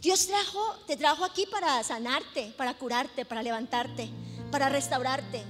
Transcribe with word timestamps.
Dios 0.00 0.26
trajo, 0.26 0.76
te 0.86 0.96
trajo 0.96 1.24
aquí 1.24 1.46
para 1.46 1.82
sanarte, 1.82 2.54
para 2.56 2.74
curarte, 2.74 3.24
para 3.24 3.42
levantarte, 3.42 4.08
para 4.50 4.68
restaurarte. 4.68 5.42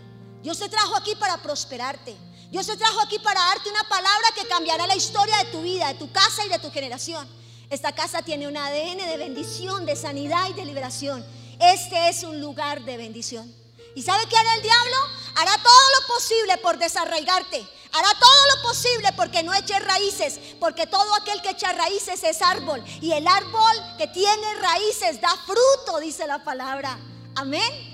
Dios 0.42 0.58
te 0.58 0.68
trajo 0.68 0.96
aquí 0.96 1.14
para 1.16 1.42
prosperarte. 1.42 2.16
Dios 2.50 2.66
te 2.66 2.76
trajo 2.76 3.00
aquí 3.00 3.18
para 3.18 3.40
darte 3.40 3.68
una 3.68 3.86
palabra 3.88 4.28
que 4.34 4.46
cambiará 4.48 4.86
la 4.86 4.96
historia 4.96 5.36
de 5.38 5.50
tu 5.50 5.60
vida, 5.60 5.88
de 5.88 5.98
tu 5.98 6.10
casa 6.12 6.46
y 6.46 6.48
de 6.48 6.58
tu 6.58 6.70
generación. 6.70 7.28
Esta 7.68 7.92
casa 7.92 8.22
tiene 8.22 8.48
un 8.48 8.56
ADN 8.56 8.96
de 8.96 9.16
bendición, 9.18 9.84
de 9.84 9.96
sanidad 9.96 10.48
y 10.48 10.54
de 10.54 10.64
liberación. 10.64 11.24
Este 11.60 12.08
es 12.08 12.22
un 12.22 12.40
lugar 12.40 12.84
de 12.84 12.96
bendición. 12.96 13.54
¿Y 13.94 14.02
sabe 14.02 14.24
qué 14.30 14.36
hará 14.36 14.54
el 14.54 14.62
diablo? 14.62 14.96
Hará 15.36 15.52
todo 15.62 16.00
lo 16.00 16.14
posible 16.14 16.56
por 16.58 16.78
desarraigarte. 16.78 17.68
Hará 17.92 18.08
todo 18.18 18.56
lo 18.56 18.62
posible 18.68 19.08
porque 19.16 19.42
no 19.42 19.54
eches 19.54 19.84
raíces, 19.84 20.40
porque 20.60 20.86
todo 20.86 21.14
aquel 21.14 21.40
que 21.42 21.50
echa 21.50 21.72
raíces 21.72 22.22
es 22.22 22.42
árbol. 22.42 22.84
Y 23.00 23.12
el 23.12 23.26
árbol 23.26 23.96
que 23.96 24.06
tiene 24.08 24.54
raíces 24.60 25.20
da 25.20 25.30
fruto, 25.46 25.98
dice 26.00 26.26
la 26.26 26.44
palabra. 26.44 26.98
Amén. 27.34 27.88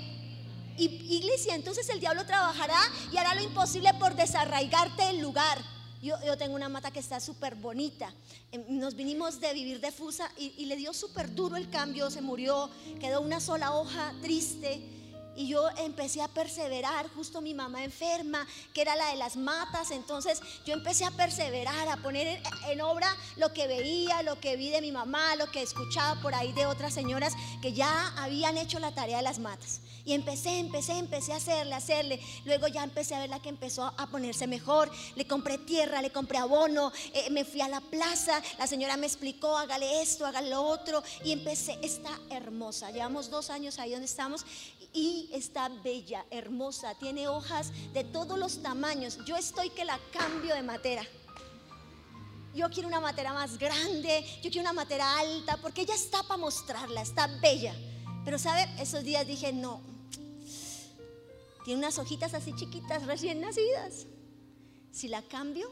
Y 0.77 0.85
iglesia, 1.15 1.55
entonces 1.55 1.87
el 1.89 1.99
diablo 1.99 2.25
trabajará 2.25 2.79
y 3.11 3.17
hará 3.17 3.33
lo 3.35 3.41
imposible 3.41 3.93
por 3.93 4.15
desarraigarte 4.15 5.09
el 5.09 5.19
lugar. 5.19 5.63
Yo, 6.01 6.37
tengo 6.37 6.53
una 6.53 6.69
mata 6.69 6.91
que 6.91 6.99
está 6.99 7.19
súper 7.19 7.55
bonita. 7.55 8.13
Em, 8.51 8.63
nos 8.67 8.95
vinimos 8.95 9.39
de 9.39 9.53
vivir 9.53 9.79
de 9.79 9.91
Fusa 9.91 10.29
y, 10.37 10.53
y 10.57 10.65
le 10.65 10.75
dio 10.75 10.93
súper 10.93 11.33
duro 11.33 11.55
el 11.55 11.69
cambio, 11.69 12.11
se 12.11 12.21
murió, 12.21 12.69
quedó 12.99 13.21
una 13.21 13.39
sola 13.39 13.73
hoja 13.73 14.13
triste. 14.21 14.83
Y 15.35 15.47
yo 15.47 15.69
empecé 15.77 16.21
a 16.21 16.27
perseverar, 16.27 17.09
justo 17.09 17.41
mi 17.41 17.53
mamá 17.53 17.83
enferma, 17.83 18.47
que 18.73 18.81
era 18.81 18.95
la 18.95 19.09
de 19.09 19.17
las 19.17 19.35
matas, 19.35 19.91
entonces 19.91 20.41
yo 20.65 20.73
empecé 20.73 21.05
a 21.05 21.11
perseverar, 21.11 21.87
a 21.89 21.97
poner 21.97 22.41
en, 22.67 22.81
obra 22.81 23.15
lo 23.35 23.51
que 23.53 23.67
veía, 23.67 24.21
lo 24.23 24.39
que 24.39 24.55
vi 24.55 24.69
de 24.69 24.81
mi 24.81 24.91
mamá, 24.91 25.35
lo 25.35 25.49
que 25.51 25.61
escuchaba 25.61 26.21
por 26.21 26.33
ahí 26.33 26.53
de 26.53 26.65
otras 26.65 26.93
señoras 26.93 27.33
que 27.61 27.73
ya 27.73 28.13
habían 28.17 28.57
hecho 28.57 28.79
la 28.79 28.93
tarea 28.93 29.17
de 29.17 29.23
las 29.23 29.39
matas. 29.39 29.81
Y 30.05 30.13
empecé, 30.13 30.59
empecé, 30.59 30.93
empecé 30.93 31.33
a 31.33 31.37
hacerle, 31.37 31.73
a 31.73 31.77
hacerle. 31.77 32.19
Luego 32.45 32.67
ya 32.67 32.83
empecé 32.83 33.15
a 33.15 33.19
ver 33.19 33.29
la 33.29 33.41
que 33.41 33.49
empezó 33.49 33.85
a 33.97 34.07
ponerse 34.07 34.45
mejor. 34.45 34.91
Le 35.15 35.25
compré 35.25 35.57
tierra, 35.57 36.01
le 36.01 36.11
compré 36.11 36.37
abono, 36.37 36.91
eh, 37.13 37.29
me 37.31 37.43
fui 37.43 37.61
a 37.61 37.67
la 37.67 37.81
plaza, 37.81 38.41
la 38.59 38.67
señora 38.67 38.97
me 38.97 39.07
explicó, 39.07 39.57
hágale 39.57 40.03
esto, 40.03 40.25
hágale 40.25 40.51
lo 40.51 40.61
otro. 40.61 41.01
Y 41.23 41.31
empecé, 41.31 41.79
está 41.81 42.19
hermosa. 42.29 42.91
Llevamos 42.91 43.31
dos 43.31 43.49
años 43.49 43.79
ahí 43.79 43.91
donde 43.91 44.05
estamos 44.05 44.45
y 44.93 45.29
está 45.33 45.67
bella, 45.67 46.25
hermosa, 46.31 46.95
tiene 46.95 47.27
hojas 47.27 47.71
de 47.93 48.05
todos 48.05 48.39
los 48.39 48.61
tamaños. 48.61 49.17
Yo 49.25 49.35
estoy 49.35 49.69
que 49.71 49.83
la 49.83 49.99
cambio 50.13 50.55
de 50.55 50.63
matera. 50.63 51.03
Yo 52.53 52.69
quiero 52.69 52.87
una 52.87 53.01
matera 53.01 53.33
más 53.33 53.57
grande, 53.57 54.25
yo 54.41 54.49
quiero 54.49 54.61
una 54.61 54.71
matera 54.71 55.19
alta, 55.19 55.57
porque 55.57 55.81
ella 55.81 55.95
está 55.95 56.23
para 56.23 56.37
mostrarla, 56.37 57.01
está 57.01 57.27
bella. 57.41 57.75
Pero, 58.23 58.39
¿sabe? 58.39 58.69
Esos 58.79 59.03
días 59.03 59.27
dije, 59.27 59.51
no. 59.51 59.94
Tiene 61.65 61.79
unas 61.79 61.99
hojitas 61.99 62.33
así 62.33 62.53
chiquitas, 62.55 63.05
recién 63.05 63.41
nacidas. 63.41 64.07
Si 64.91 65.09
la 65.09 65.21
cambio, 65.23 65.69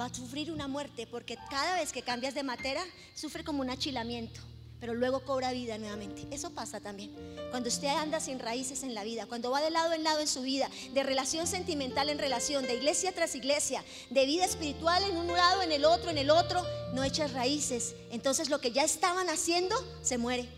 va 0.00 0.04
a 0.04 0.14
sufrir 0.14 0.52
una 0.52 0.68
muerte, 0.68 1.08
porque 1.08 1.36
cada 1.50 1.76
vez 1.76 1.92
que 1.92 2.02
cambias 2.02 2.34
de 2.34 2.44
matera, 2.44 2.84
sufre 3.14 3.42
como 3.42 3.62
un 3.62 3.70
achilamiento 3.70 4.40
pero 4.80 4.94
luego 4.94 5.20
cobra 5.20 5.52
vida 5.52 5.78
nuevamente. 5.78 6.26
Eso 6.30 6.50
pasa 6.50 6.80
también. 6.80 7.10
Cuando 7.50 7.68
usted 7.68 7.88
anda 7.88 8.20
sin 8.20 8.38
raíces 8.38 8.82
en 8.82 8.94
la 8.94 9.04
vida, 9.04 9.26
cuando 9.26 9.50
va 9.50 9.60
de 9.60 9.70
lado 9.70 9.92
en 9.92 10.04
lado 10.04 10.20
en 10.20 10.28
su 10.28 10.42
vida, 10.42 10.70
de 10.92 11.02
relación 11.02 11.46
sentimental 11.46 12.08
en 12.08 12.18
relación, 12.18 12.66
de 12.66 12.74
iglesia 12.74 13.12
tras 13.12 13.34
iglesia, 13.34 13.84
de 14.10 14.26
vida 14.26 14.44
espiritual 14.44 15.02
en 15.04 15.16
un 15.16 15.28
lado, 15.28 15.62
en 15.62 15.72
el 15.72 15.84
otro, 15.84 16.10
en 16.10 16.18
el 16.18 16.30
otro, 16.30 16.62
no 16.92 17.04
echas 17.04 17.32
raíces. 17.32 17.94
Entonces 18.10 18.50
lo 18.50 18.60
que 18.60 18.72
ya 18.72 18.84
estaban 18.84 19.28
haciendo 19.28 19.76
se 20.02 20.18
muere. 20.18 20.48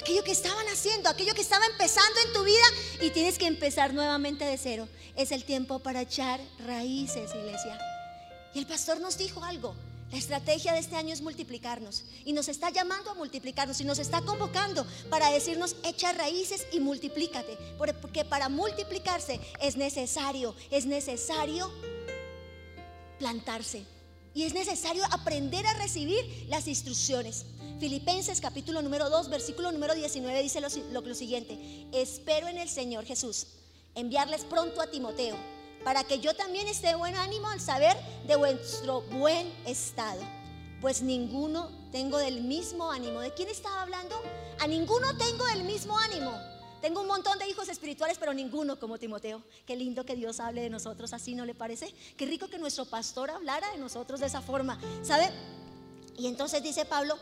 Aquello 0.00 0.22
que 0.22 0.32
estaban 0.32 0.66
haciendo, 0.68 1.08
aquello 1.08 1.34
que 1.34 1.40
estaba 1.40 1.64
empezando 1.66 2.20
en 2.26 2.32
tu 2.32 2.44
vida 2.44 2.64
y 3.00 3.10
tienes 3.10 3.38
que 3.38 3.46
empezar 3.46 3.94
nuevamente 3.94 4.44
de 4.44 4.58
cero. 4.58 4.88
Es 5.16 5.32
el 5.32 5.44
tiempo 5.44 5.78
para 5.78 6.02
echar 6.02 6.40
raíces, 6.58 7.30
iglesia. 7.34 7.78
Y 8.54 8.58
el 8.58 8.66
pastor 8.66 9.00
nos 9.00 9.18
dijo 9.18 9.42
algo, 9.44 9.74
la 10.10 10.18
estrategia 10.18 10.72
de 10.72 10.78
este 10.78 10.96
año 10.96 11.12
es 11.12 11.20
multiplicarnos 11.20 12.04
y 12.24 12.32
nos 12.32 12.48
está 12.48 12.70
llamando 12.70 13.10
a 13.10 13.14
multiplicarnos 13.14 13.80
y 13.80 13.84
nos 13.84 13.98
está 13.98 14.22
convocando 14.22 14.86
para 15.10 15.30
decirnos 15.30 15.76
echa 15.82 16.12
raíces 16.12 16.66
y 16.72 16.78
multiplícate, 16.78 17.58
porque 17.76 18.24
para 18.24 18.48
multiplicarse 18.48 19.40
es 19.60 19.76
necesario, 19.76 20.54
es 20.70 20.86
necesario 20.86 21.72
plantarse 23.18 23.84
y 24.32 24.44
es 24.44 24.54
necesario 24.54 25.04
aprender 25.10 25.66
a 25.66 25.74
recibir 25.74 26.46
las 26.48 26.68
instrucciones. 26.68 27.46
Filipenses 27.78 28.40
capítulo 28.40 28.80
número 28.80 29.10
2, 29.10 29.28
versículo 29.28 29.70
número 29.70 29.94
19 29.94 30.42
dice 30.42 30.62
lo, 30.62 30.68
lo 31.00 31.14
siguiente, 31.14 31.86
espero 31.92 32.48
en 32.48 32.56
el 32.56 32.70
Señor 32.70 33.04
Jesús 33.04 33.48
enviarles 33.94 34.44
pronto 34.44 34.80
a 34.80 34.86
Timoteo 34.86 35.36
para 35.84 36.02
que 36.02 36.18
yo 36.18 36.34
también 36.34 36.68
esté 36.68 36.88
de 36.88 36.94
buen 36.94 37.14
ánimo 37.16 37.48
al 37.48 37.60
saber 37.60 37.94
de 38.26 38.36
vuestro 38.36 39.02
buen 39.02 39.52
estado. 39.66 40.20
Pues 40.80 41.02
ninguno 41.02 41.70
tengo 41.92 42.18
del 42.18 42.42
mismo 42.42 42.90
ánimo. 42.90 43.20
¿De 43.20 43.32
quién 43.34 43.48
estaba 43.48 43.82
hablando? 43.82 44.16
A 44.58 44.66
ninguno 44.66 45.16
tengo 45.16 45.44
del 45.46 45.64
mismo 45.64 45.96
ánimo. 45.98 46.32
Tengo 46.80 47.02
un 47.02 47.06
montón 47.06 47.38
de 47.38 47.48
hijos 47.48 47.68
espirituales, 47.68 48.18
pero 48.18 48.34
ninguno 48.34 48.78
como 48.80 48.98
Timoteo. 48.98 49.42
Qué 49.66 49.76
lindo 49.76 50.04
que 50.04 50.16
Dios 50.16 50.40
hable 50.40 50.62
de 50.62 50.70
nosotros 50.70 51.12
así, 51.12 51.34
¿no 51.34 51.44
le 51.44 51.54
parece? 51.54 51.94
Qué 52.16 52.26
rico 52.26 52.48
que 52.48 52.58
nuestro 52.58 52.84
pastor 52.86 53.30
hablara 53.30 53.70
de 53.70 53.78
nosotros 53.78 54.20
de 54.20 54.26
esa 54.26 54.40
forma. 54.40 54.78
¿Sabe? 55.02 55.30
Y 56.18 56.26
entonces 56.26 56.62
dice 56.62 56.84
Pablo, 56.84 57.16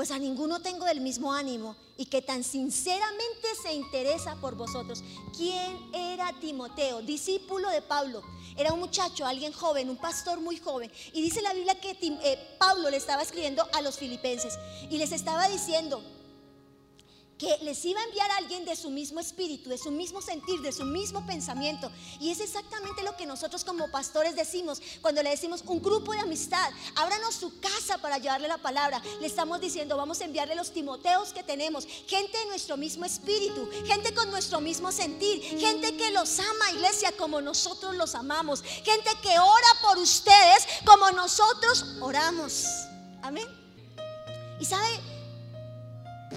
pues 0.00 0.12
a 0.12 0.18
ninguno 0.18 0.60
tengo 0.60 0.86
del 0.86 1.02
mismo 1.02 1.30
ánimo 1.30 1.76
y 1.98 2.06
que 2.06 2.22
tan 2.22 2.42
sinceramente 2.42 3.48
se 3.62 3.74
interesa 3.74 4.34
por 4.36 4.54
vosotros. 4.54 5.04
¿Quién 5.36 5.76
era 5.92 6.32
Timoteo? 6.40 7.02
Discípulo 7.02 7.68
de 7.68 7.82
Pablo. 7.82 8.22
Era 8.56 8.72
un 8.72 8.80
muchacho, 8.80 9.26
alguien 9.26 9.52
joven, 9.52 9.90
un 9.90 9.98
pastor 9.98 10.40
muy 10.40 10.56
joven. 10.56 10.90
Y 11.12 11.20
dice 11.20 11.42
la 11.42 11.52
Biblia 11.52 11.78
que 11.78 11.98
eh, 12.00 12.56
Pablo 12.58 12.88
le 12.88 12.96
estaba 12.96 13.20
escribiendo 13.20 13.62
a 13.74 13.82
los 13.82 13.98
filipenses 13.98 14.58
y 14.88 14.96
les 14.96 15.12
estaba 15.12 15.46
diciendo, 15.50 16.02
que 17.40 17.56
les 17.62 17.82
iba 17.86 17.98
a 17.98 18.04
enviar 18.04 18.30
a 18.30 18.36
alguien 18.36 18.66
de 18.66 18.76
su 18.76 18.90
mismo 18.90 19.18
espíritu, 19.18 19.70
de 19.70 19.78
su 19.78 19.90
mismo 19.90 20.20
sentir, 20.20 20.60
de 20.60 20.72
su 20.72 20.84
mismo 20.84 21.24
pensamiento. 21.24 21.90
Y 22.20 22.30
es 22.30 22.38
exactamente 22.38 23.02
lo 23.02 23.16
que 23.16 23.24
nosotros 23.24 23.64
como 23.64 23.90
pastores 23.90 24.36
decimos 24.36 24.82
cuando 25.00 25.22
le 25.22 25.30
decimos 25.30 25.64
un 25.66 25.80
grupo 25.80 26.12
de 26.12 26.20
amistad, 26.20 26.70
ábranos 26.96 27.34
su 27.34 27.58
casa 27.58 27.96
para 27.96 28.18
llevarle 28.18 28.46
la 28.46 28.58
palabra. 28.58 29.00
Le 29.20 29.26
estamos 29.26 29.58
diciendo, 29.58 29.96
vamos 29.96 30.20
a 30.20 30.26
enviarle 30.26 30.54
los 30.54 30.72
Timoteos 30.72 31.32
que 31.32 31.42
tenemos, 31.42 31.86
gente 32.06 32.36
de 32.36 32.44
nuestro 32.44 32.76
mismo 32.76 33.06
espíritu, 33.06 33.66
gente 33.86 34.12
con 34.12 34.30
nuestro 34.30 34.60
mismo 34.60 34.92
sentir, 34.92 35.40
gente 35.58 35.96
que 35.96 36.10
los 36.10 36.38
ama, 36.38 36.72
iglesia, 36.72 37.10
como 37.16 37.40
nosotros 37.40 37.94
los 37.96 38.14
amamos, 38.14 38.62
gente 38.62 39.10
que 39.22 39.38
ora 39.38 39.68
por 39.80 39.96
ustedes 39.96 40.66
como 40.84 41.10
nosotros 41.12 41.86
oramos. 42.00 42.66
Amén. 43.22 43.48
Y 44.60 44.66
sabe, 44.66 45.00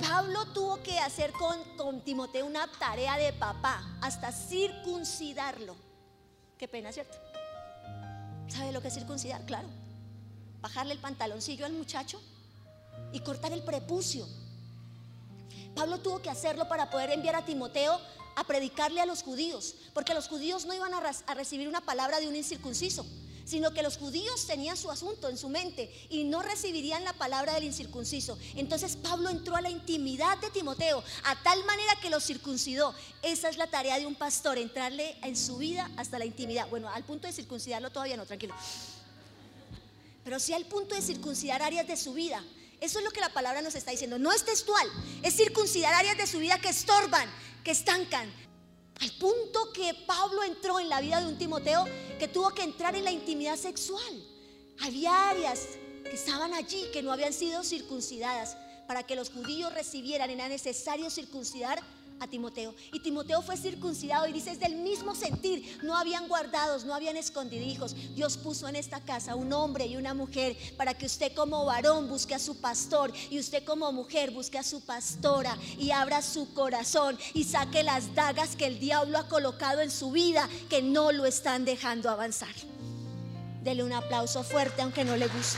Pablo 0.01 0.45
tuvo 0.47 0.81
que 0.81 0.97
hacer 0.99 1.31
con, 1.33 2.01
Timoteo 2.01 2.45
una 2.45 2.67
tarea 2.79 3.17
de 3.17 3.33
papá, 3.33 3.97
hasta 4.01 4.31
circuncidarlo. 4.31 5.75
Qué 6.57 6.67
pena, 6.67 6.91
¿cierto? 6.91 7.17
¿Sabe 8.47 8.71
lo 8.71 8.81
que 8.81 8.87
es 8.87 8.93
circuncidar? 8.93 9.45
Claro. 9.45 9.67
Bajarle 10.61 10.93
el 10.93 10.99
pantaloncillo 10.99 11.65
al 11.65 11.73
muchacho 11.73 12.21
y 13.11 13.19
cortar 13.19 13.51
el 13.53 13.63
prepucio. 13.63 14.27
Pablo 15.75 15.99
tuvo 15.99 16.21
que 16.21 16.29
hacerlo 16.29 16.67
para 16.67 16.89
poder 16.89 17.11
enviar 17.11 17.35
a 17.35 17.45
Timoteo 17.45 17.99
a 18.35 18.43
predicarle 18.45 19.01
a 19.01 19.05
los 19.05 19.21
judíos, 19.21 19.75
porque 19.93 20.13
los 20.13 20.27
judíos 20.27 20.65
no 20.65 20.73
iban 20.73 20.93
a, 20.93 21.01
a 21.27 21.33
recibir 21.35 21.67
una 21.67 21.81
palabra 21.81 22.19
de 22.19 22.27
un 22.27 22.35
incircunciso 22.35 23.05
sino 23.45 23.73
que 23.73 23.83
los 23.83 23.97
judíos 23.97 24.45
tenían 24.47 24.77
su 24.77 24.89
asunto 24.89 25.29
en 25.29 25.37
su 25.37 25.49
mente 25.49 25.91
y 26.09 26.23
no 26.23 26.41
recibirían 26.41 27.03
la 27.03 27.13
palabra 27.13 27.53
del 27.53 27.65
incircunciso. 27.65 28.37
Entonces 28.55 28.95
Pablo 28.95 29.29
entró 29.29 29.55
a 29.55 29.61
la 29.61 29.69
intimidad 29.69 30.37
de 30.37 30.49
Timoteo 30.49 31.03
a 31.23 31.43
tal 31.43 31.63
manera 31.65 31.95
que 32.01 32.09
lo 32.09 32.19
circuncidó. 32.19 32.93
Esa 33.21 33.49
es 33.49 33.57
la 33.57 33.67
tarea 33.67 33.99
de 33.99 34.05
un 34.05 34.15
pastor, 34.15 34.57
entrarle 34.57 35.17
en 35.23 35.35
su 35.35 35.57
vida 35.57 35.89
hasta 35.97 36.19
la 36.19 36.25
intimidad. 36.25 36.67
Bueno, 36.69 36.89
al 36.89 37.03
punto 37.03 37.27
de 37.27 37.33
circuncidarlo 37.33 37.91
todavía 37.91 38.17
no, 38.17 38.25
tranquilo. 38.25 38.55
Pero 40.23 40.39
sí 40.39 40.53
al 40.53 40.65
punto 40.65 40.95
de 40.95 41.01
circuncidar 41.01 41.61
áreas 41.61 41.87
de 41.87 41.97
su 41.97 42.13
vida. 42.13 42.43
Eso 42.79 42.99
es 42.99 43.05
lo 43.05 43.11
que 43.11 43.21
la 43.21 43.29
palabra 43.29 43.61
nos 43.61 43.75
está 43.75 43.91
diciendo. 43.91 44.19
No 44.19 44.31
es 44.31 44.43
textual, 44.43 44.87
es 45.21 45.35
circuncidar 45.35 45.93
áreas 45.93 46.17
de 46.17 46.27
su 46.27 46.39
vida 46.39 46.59
que 46.59 46.69
estorban, 46.69 47.29
que 47.63 47.71
estancan, 47.71 48.29
al 48.99 49.11
punto 49.17 49.71
que 49.73 49.93
Pablo 50.05 50.43
entró 50.43 50.79
en 50.79 50.89
la 50.89 51.01
vida 51.01 51.19
de 51.21 51.27
un 51.27 51.37
Timoteo 51.37 51.85
que 52.19 52.27
tuvo 52.27 52.51
que 52.51 52.63
entrar 52.63 52.95
en 52.95 53.03
la 53.03 53.11
intimidad 53.11 53.57
sexual. 53.57 54.23
Había 54.79 55.29
áreas 55.29 55.67
que 56.03 56.15
estaban 56.15 56.53
allí 56.53 56.85
que 56.91 57.03
no 57.03 57.11
habían 57.11 57.33
sido 57.33 57.63
circuncidadas. 57.63 58.57
Para 58.87 59.03
que 59.03 59.15
los 59.15 59.29
judíos 59.29 59.73
recibieran 59.73 60.29
era 60.29 60.49
necesario 60.49 61.09
circuncidar 61.09 61.79
a 62.19 62.27
Timoteo. 62.27 62.73
Y 62.91 62.99
Timoteo 63.01 63.41
fue 63.41 63.57
circuncidado 63.57 64.27
y 64.27 64.33
dice, 64.33 64.51
es 64.51 64.59
del 64.59 64.75
mismo 64.75 65.15
sentir. 65.15 65.79
No 65.83 65.97
habían 65.97 66.27
guardados, 66.27 66.85
no 66.85 66.93
habían 66.93 67.17
escondidijos. 67.17 67.95
Dios 68.15 68.37
puso 68.37 68.67
en 68.67 68.75
esta 68.75 69.01
casa 69.01 69.35
un 69.35 69.51
hombre 69.53 69.85
y 69.85 69.97
una 69.97 70.13
mujer 70.13 70.57
para 70.77 70.93
que 70.93 71.05
usted 71.05 71.33
como 71.33 71.65
varón 71.65 72.09
busque 72.09 72.35
a 72.35 72.39
su 72.39 72.59
pastor 72.59 73.13
y 73.29 73.39
usted 73.39 73.63
como 73.63 73.91
mujer 73.91 74.31
busque 74.31 74.57
a 74.57 74.63
su 74.63 74.81
pastora 74.81 75.57
y 75.77 75.91
abra 75.91 76.21
su 76.21 76.53
corazón 76.53 77.17
y 77.33 77.43
saque 77.43 77.83
las 77.83 78.13
dagas 78.15 78.55
que 78.55 78.65
el 78.65 78.79
diablo 78.79 79.17
ha 79.17 79.27
colocado 79.27 79.81
en 79.81 79.91
su 79.91 80.11
vida 80.11 80.49
que 80.69 80.81
no 80.81 81.11
lo 81.11 81.25
están 81.25 81.65
dejando 81.65 82.09
avanzar. 82.09 82.53
Dele 83.63 83.83
un 83.83 83.93
aplauso 83.93 84.43
fuerte 84.43 84.81
aunque 84.81 85.05
no 85.05 85.15
le 85.15 85.27
guste. 85.27 85.57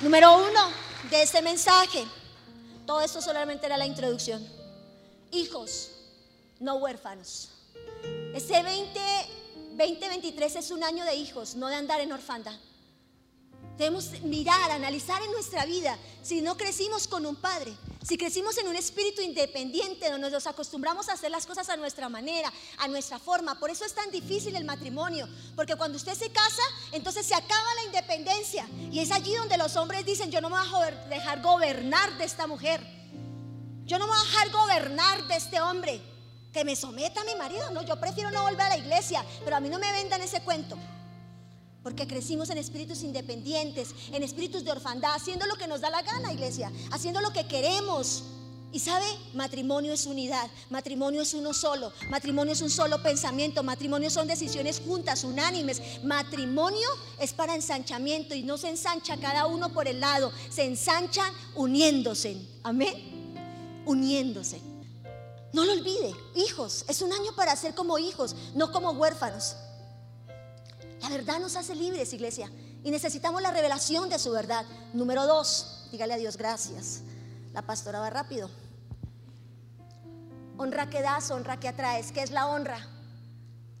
Número 0.00 0.36
uno 0.36 0.85
de 1.10 1.22
este 1.22 1.42
mensaje. 1.42 2.04
Todo 2.86 3.00
esto 3.00 3.20
solamente 3.20 3.66
era 3.66 3.76
la 3.76 3.86
introducción. 3.86 4.46
Hijos, 5.30 5.90
no 6.60 6.76
huérfanos. 6.76 7.50
Este 8.34 8.62
20, 8.62 9.00
2023 9.76 10.56
es 10.56 10.70
un 10.70 10.82
año 10.84 11.04
de 11.04 11.14
hijos, 11.14 11.54
no 11.54 11.68
de 11.68 11.76
andar 11.76 12.00
en 12.00 12.12
orfanda. 12.12 12.58
Debemos 13.78 14.10
mirar, 14.22 14.70
analizar 14.70 15.22
en 15.22 15.30
nuestra 15.32 15.66
vida 15.66 15.98
si 16.22 16.40
no 16.40 16.56
crecimos 16.56 17.06
con 17.06 17.26
un 17.26 17.36
padre, 17.36 17.76
si 18.02 18.16
crecimos 18.16 18.56
en 18.56 18.68
un 18.68 18.76
espíritu 18.76 19.20
independiente 19.20 20.10
donde 20.10 20.30
nos 20.30 20.46
acostumbramos 20.46 21.10
a 21.10 21.12
hacer 21.12 21.30
las 21.30 21.44
cosas 21.44 21.68
a 21.68 21.76
nuestra 21.76 22.08
manera, 22.08 22.50
a 22.78 22.88
nuestra 22.88 23.18
forma. 23.18 23.58
Por 23.58 23.68
eso 23.68 23.84
es 23.84 23.92
tan 23.94 24.10
difícil 24.10 24.56
el 24.56 24.64
matrimonio, 24.64 25.28
porque 25.54 25.76
cuando 25.76 25.96
usted 25.98 26.14
se 26.14 26.30
casa, 26.30 26.62
entonces 26.92 27.26
se 27.26 27.34
acaba 27.34 27.74
la 27.74 27.84
independencia. 27.84 28.66
Y 28.90 29.00
es 29.00 29.10
allí 29.10 29.34
donde 29.34 29.58
los 29.58 29.76
hombres 29.76 30.06
dicen, 30.06 30.30
yo 30.30 30.40
no 30.40 30.48
me 30.48 30.56
voy 30.56 30.82
a 30.82 30.90
dejar 31.08 31.42
gobernar 31.42 32.16
de 32.16 32.24
esta 32.24 32.46
mujer. 32.46 32.80
Yo 33.84 33.98
no 33.98 34.06
me 34.06 34.12
voy 34.12 34.20
a 34.20 34.30
dejar 34.30 34.50
gobernar 34.52 35.28
de 35.28 35.36
este 35.36 35.60
hombre. 35.60 36.00
Que 36.50 36.64
me 36.64 36.74
someta 36.74 37.20
a 37.20 37.24
mi 37.24 37.34
marido. 37.34 37.70
No, 37.72 37.82
yo 37.82 38.00
prefiero 38.00 38.30
no 38.30 38.42
volver 38.42 38.62
a 38.62 38.68
la 38.70 38.78
iglesia, 38.78 39.22
pero 39.44 39.56
a 39.56 39.60
mí 39.60 39.68
no 39.68 39.78
me 39.78 39.92
vendan 39.92 40.22
ese 40.22 40.40
cuento 40.40 40.78
porque 41.86 42.08
crecimos 42.08 42.50
en 42.50 42.58
espíritus 42.58 43.04
independientes, 43.04 43.94
en 44.10 44.24
espíritus 44.24 44.64
de 44.64 44.72
orfandad, 44.72 45.14
haciendo 45.14 45.46
lo 45.46 45.54
que 45.54 45.68
nos 45.68 45.80
da 45.80 45.88
la 45.88 46.02
gana, 46.02 46.32
iglesia, 46.32 46.72
haciendo 46.90 47.20
lo 47.20 47.32
que 47.32 47.46
queremos. 47.46 48.24
Y 48.72 48.80
sabe, 48.80 49.06
matrimonio 49.34 49.92
es 49.92 50.04
unidad, 50.04 50.50
matrimonio 50.68 51.22
es 51.22 51.32
uno 51.32 51.54
solo, 51.54 51.92
matrimonio 52.10 52.54
es 52.54 52.60
un 52.60 52.70
solo 52.70 53.00
pensamiento, 53.04 53.62
matrimonio 53.62 54.10
son 54.10 54.26
decisiones 54.26 54.82
juntas, 54.84 55.22
unánimes, 55.22 56.02
matrimonio 56.02 56.88
es 57.20 57.32
para 57.32 57.54
ensanchamiento 57.54 58.34
y 58.34 58.42
no 58.42 58.58
se 58.58 58.70
ensancha 58.70 59.16
cada 59.18 59.46
uno 59.46 59.72
por 59.72 59.86
el 59.86 60.00
lado, 60.00 60.32
se 60.50 60.64
ensanchan 60.64 61.32
uniéndose, 61.54 62.36
amén, 62.64 63.84
uniéndose. 63.86 64.60
No 65.52 65.64
lo 65.64 65.70
olvide, 65.70 66.12
hijos, 66.34 66.84
es 66.88 67.00
un 67.00 67.12
año 67.12 67.30
para 67.36 67.54
ser 67.54 67.76
como 67.76 67.96
hijos, 68.00 68.34
no 68.56 68.72
como 68.72 68.90
huérfanos. 68.90 69.54
La 71.08 71.16
verdad 71.16 71.38
nos 71.38 71.54
hace 71.54 71.76
libres, 71.76 72.12
iglesia. 72.12 72.50
Y 72.82 72.90
necesitamos 72.90 73.40
la 73.40 73.52
revelación 73.52 74.08
de 74.08 74.18
su 74.18 74.32
verdad. 74.32 74.66
Número 74.92 75.24
dos, 75.24 75.86
dígale 75.92 76.14
a 76.14 76.16
Dios 76.16 76.36
gracias. 76.36 77.02
La 77.52 77.62
pastora 77.62 78.00
va 78.00 78.10
rápido. 78.10 78.50
Honra 80.58 80.90
que 80.90 81.02
das, 81.02 81.30
honra 81.30 81.60
que 81.60 81.68
atraes. 81.68 82.10
¿Qué 82.10 82.22
es 82.24 82.32
la 82.32 82.48
honra? 82.48 82.80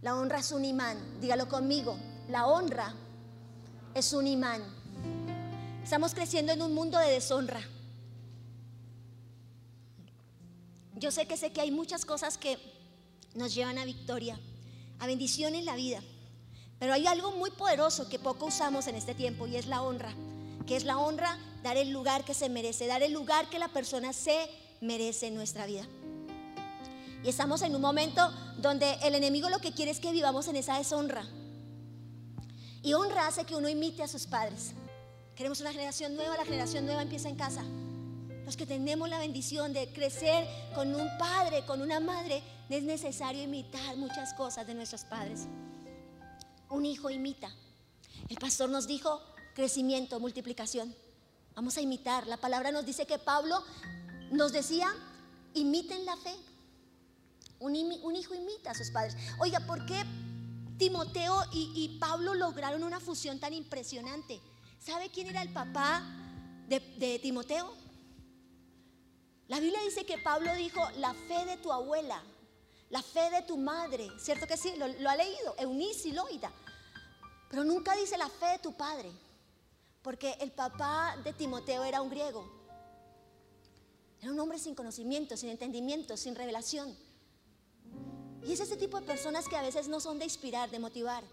La 0.02 0.14
honra 0.14 0.38
es 0.38 0.52
un 0.52 0.64
imán. 0.64 1.20
Dígalo 1.20 1.48
conmigo. 1.48 1.98
La 2.28 2.46
honra 2.46 2.94
es 3.92 4.12
un 4.12 4.28
imán. 4.28 4.62
Estamos 5.82 6.14
creciendo 6.14 6.52
en 6.52 6.62
un 6.62 6.74
mundo 6.74 6.96
de 6.96 7.10
deshonra. 7.10 7.60
Yo 10.94 11.10
sé 11.10 11.26
que 11.26 11.36
sé 11.36 11.52
que 11.52 11.60
hay 11.60 11.72
muchas 11.72 12.04
cosas 12.04 12.38
que 12.38 12.56
nos 13.34 13.52
llevan 13.52 13.78
a 13.78 13.84
victoria, 13.84 14.38
a 15.00 15.08
bendición 15.08 15.56
en 15.56 15.64
la 15.64 15.74
vida. 15.74 16.00
Pero 16.78 16.92
hay 16.92 17.06
algo 17.06 17.32
muy 17.32 17.50
poderoso 17.50 18.08
que 18.08 18.18
poco 18.18 18.46
usamos 18.46 18.86
en 18.86 18.96
este 18.96 19.14
tiempo 19.14 19.46
y 19.46 19.56
es 19.56 19.66
la 19.66 19.82
honra. 19.82 20.12
Que 20.66 20.76
es 20.76 20.84
la 20.84 20.98
honra 20.98 21.38
dar 21.62 21.76
el 21.76 21.90
lugar 21.90 22.24
que 22.24 22.34
se 22.34 22.48
merece, 22.48 22.86
dar 22.86 23.02
el 23.02 23.12
lugar 23.12 23.48
que 23.48 23.58
la 23.58 23.68
persona 23.68 24.12
se 24.12 24.50
merece 24.80 25.28
en 25.28 25.34
nuestra 25.34 25.66
vida. 25.66 25.86
Y 27.24 27.28
estamos 27.28 27.62
en 27.62 27.74
un 27.74 27.80
momento 27.80 28.30
donde 28.58 28.92
el 29.02 29.14
enemigo 29.14 29.48
lo 29.48 29.58
que 29.58 29.72
quiere 29.72 29.90
es 29.90 30.00
que 30.00 30.12
vivamos 30.12 30.48
en 30.48 30.56
esa 30.56 30.76
deshonra. 30.76 31.26
Y 32.82 32.92
honra 32.92 33.26
hace 33.26 33.44
que 33.44 33.56
uno 33.56 33.68
imite 33.68 34.02
a 34.02 34.08
sus 34.08 34.26
padres. 34.26 34.72
Queremos 35.34 35.60
una 35.60 35.72
generación 35.72 36.14
nueva, 36.14 36.36
la 36.36 36.44
generación 36.44 36.84
nueva 36.84 37.02
empieza 37.02 37.28
en 37.28 37.36
casa. 37.36 37.64
Los 38.44 38.56
que 38.56 38.66
tenemos 38.66 39.08
la 39.08 39.18
bendición 39.18 39.72
de 39.72 39.88
crecer 39.92 40.46
con 40.74 40.94
un 40.94 41.08
padre, 41.18 41.64
con 41.64 41.82
una 41.82 41.98
madre, 41.98 42.42
es 42.68 42.84
necesario 42.84 43.42
imitar 43.42 43.96
muchas 43.96 44.34
cosas 44.34 44.66
de 44.66 44.74
nuestros 44.74 45.04
padres 45.04 45.48
un 46.70 46.86
hijo 46.86 47.10
imita. 47.10 47.50
El 48.28 48.36
pastor 48.38 48.70
nos 48.70 48.86
dijo 48.86 49.20
crecimiento, 49.54 50.20
multiplicación. 50.20 50.94
Vamos 51.54 51.76
a 51.76 51.80
imitar. 51.80 52.26
La 52.26 52.36
palabra 52.36 52.70
nos 52.70 52.84
dice 52.84 53.06
que 53.06 53.18
Pablo 53.18 53.62
nos 54.30 54.52
decía, 54.52 54.92
imiten 55.54 56.04
la 56.04 56.16
fe. 56.16 56.34
Un, 57.58 57.74
hijo 57.74 58.34
imita 58.34 58.72
a 58.72 58.74
sus 58.74 58.90
padres. 58.90 59.16
Oiga, 59.38 59.60
¿por 59.60 59.86
qué 59.86 60.04
Timoteo 60.78 61.42
y, 61.52 61.96
Pablo 61.98 62.34
lograron 62.34 62.84
una 62.84 63.00
fusión 63.00 63.40
tan 63.40 63.54
impresionante? 63.54 64.40
¿Sabe 64.78 65.08
quién 65.08 65.28
era 65.28 65.40
el 65.40 65.52
papá 65.52 66.02
de, 66.68 67.18
Timoteo? 67.22 67.72
La 69.48 69.60
Biblia 69.60 69.80
dice 69.84 70.04
que 70.04 70.18
Pablo 70.18 70.54
dijo, 70.54 70.82
la 70.98 71.14
fe 71.14 71.46
de 71.46 71.56
tu 71.56 71.72
abuela 71.72 72.22
la 72.90 73.02
fe 73.02 73.30
de 73.30 73.42
tu 73.42 73.56
madre, 73.56 74.08
¿cierto 74.18 74.46
que 74.46 74.56
sí? 74.56 74.74
Lo, 74.76 75.10
ha 75.10 75.16
leído, 75.16 75.54
Eunice 75.58 76.08
y 76.08 76.12
Loida. 76.12 76.52
Pero 77.48 77.64
nunca 77.64 77.96
dice 77.96 78.16
la 78.16 78.28
fe 78.28 78.46
de 78.46 78.58
tu 78.58 78.72
padre, 78.74 79.10
porque 80.02 80.36
el 80.40 80.52
papá 80.52 81.16
de 81.24 81.32
Timoteo 81.32 81.84
era 81.84 82.00
un 82.00 82.10
griego. 82.10 82.46
Era 84.20 84.32
un 84.32 84.40
hombre 84.40 84.58
sin 84.58 84.74
conocimiento, 84.74 85.36
sin 85.36 85.50
entendimiento, 85.50 86.16
sin 86.16 86.34
revelación. 86.34 86.96
Y 88.44 88.52
es 88.52 88.60
ese 88.60 88.76
tipo 88.76 89.00
de 89.00 89.06
personas 89.06 89.48
que 89.48 89.56
a 89.56 89.62
veces 89.62 89.88
no 89.88 90.00
son 90.00 90.18
de 90.18 90.24
inspirar, 90.24 90.70
de 90.70 90.78
motivar. 90.78 91.24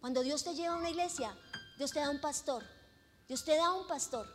Cuando 0.00 0.22
Dios 0.22 0.44
te 0.44 0.54
lleva 0.54 0.74
a 0.74 0.78
una 0.78 0.90
iglesia, 0.90 1.36
Dios 1.76 1.90
te 1.90 2.00
da 2.00 2.10
un 2.10 2.20
pastor. 2.20 2.62
Dios 3.26 3.44
te 3.44 3.56
da 3.56 3.72
un 3.72 3.86
pastor. 3.86 4.26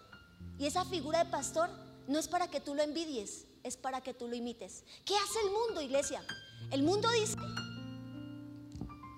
Y 0.58 0.66
esa 0.66 0.84
figura 0.84 1.24
de 1.24 1.30
pastor 1.30 1.70
no 2.08 2.20
es 2.20 2.28
para 2.28 2.50
que 2.50 2.60
tú 2.60 2.76
lo 2.76 2.82
envidies, 2.82 3.46
es 3.64 3.78
para 3.78 4.02
que 4.02 4.14
tú 4.14 4.28
lo 4.28 4.36
imites. 4.36 4.84
¿Qué 5.06 5.16
hace 5.16 5.40
el 5.46 5.52
mundo, 5.52 5.82
iglesia? 5.82 6.22
El 6.72 6.84
mundo 6.84 7.10
dice, 7.12 7.36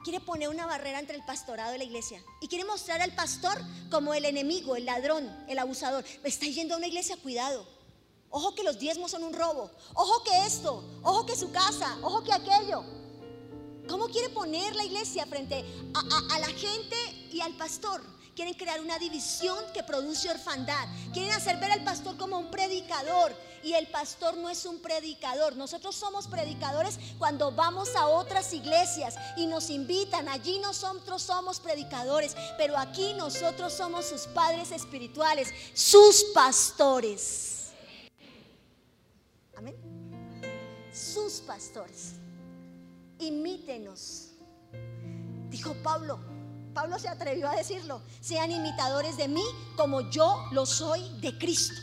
quiere 0.03 0.19
poner 0.19 0.49
una 0.49 0.65
barrera 0.65 0.99
entre 0.99 1.15
el 1.15 1.23
pastorado 1.23 1.75
y 1.75 1.77
la 1.77 1.83
iglesia. 1.83 2.23
Y 2.41 2.47
quiere 2.47 2.65
mostrar 2.65 3.01
al 3.01 3.13
pastor 3.13 3.59
como 3.89 4.13
el 4.13 4.25
enemigo, 4.25 4.75
el 4.75 4.85
ladrón, 4.85 5.29
el 5.47 5.59
abusador. 5.59 6.03
Está 6.23 6.45
yendo 6.45 6.73
a 6.73 6.77
una 6.77 6.87
iglesia, 6.87 7.17
cuidado. 7.17 7.65
Ojo 8.29 8.55
que 8.55 8.63
los 8.63 8.79
diezmos 8.79 9.11
son 9.11 9.23
un 9.23 9.33
robo. 9.33 9.69
Ojo 9.93 10.23
que 10.23 10.45
esto. 10.45 10.83
Ojo 11.03 11.25
que 11.25 11.35
su 11.35 11.51
casa. 11.51 11.97
Ojo 12.01 12.23
que 12.23 12.33
aquello. 12.33 12.83
¿Cómo 13.87 14.07
quiere 14.07 14.29
poner 14.29 14.75
la 14.75 14.85
iglesia 14.85 15.25
frente 15.25 15.65
a, 15.93 16.35
a 16.35 16.39
la 16.39 16.47
gente 16.47 16.95
y 17.31 17.41
al 17.41 17.57
pastor? 17.57 18.01
Quieren 18.35 18.53
crear 18.53 18.79
una 18.79 18.97
división 18.97 19.57
que 19.73 19.83
produce 19.83 20.29
orfandad. 20.29 20.87
Quieren 21.13 21.33
hacer 21.33 21.57
ver 21.57 21.71
al 21.71 21.83
pastor 21.83 22.15
como 22.17 22.37
un 22.37 22.49
predicador. 22.49 23.35
Y 23.63 23.73
el 23.73 23.87
pastor 23.87 24.37
no 24.37 24.49
es 24.49 24.65
un 24.65 24.79
predicador. 24.79 25.55
Nosotros 25.55 25.95
somos 25.95 26.27
predicadores 26.27 26.97
cuando 27.19 27.51
vamos 27.51 27.95
a 27.95 28.07
otras 28.07 28.53
iglesias 28.53 29.15
y 29.35 29.45
nos 29.47 29.69
invitan. 29.69 30.29
Allí 30.29 30.59
nosotros 30.59 31.21
somos 31.21 31.59
predicadores. 31.59 32.35
Pero 32.57 32.77
aquí 32.77 33.13
nosotros 33.13 33.73
somos 33.73 34.05
sus 34.05 34.21
padres 34.27 34.71
espirituales, 34.71 35.49
sus 35.73 36.23
pastores. 36.33 37.71
Amén. 39.57 39.75
Sus 40.93 41.41
pastores. 41.41 42.13
Imítenos. 43.19 44.29
Dijo 45.49 45.75
Pablo, 45.83 46.17
Pablo 46.73 46.99
se 46.99 47.07
atrevió 47.07 47.49
a 47.49 47.55
decirlo, 47.55 48.01
sean 48.21 48.51
imitadores 48.51 49.17
de 49.17 49.27
mí 49.27 49.43
como 49.75 50.09
yo 50.09 50.45
lo 50.51 50.65
soy 50.65 51.01
de 51.19 51.37
Cristo. 51.37 51.75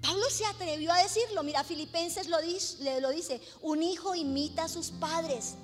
Pablo 0.00 0.24
se 0.30 0.44
atrevió 0.46 0.92
a 0.92 1.02
decirlo, 1.02 1.42
mira, 1.42 1.62
Filipenses 1.62 2.28
lo 2.28 2.40
dice, 2.40 3.00
lo 3.00 3.10
dice, 3.10 3.40
un 3.60 3.82
hijo 3.82 4.14
imita 4.14 4.64
a 4.64 4.68
sus 4.68 4.90
padres. 4.90 5.54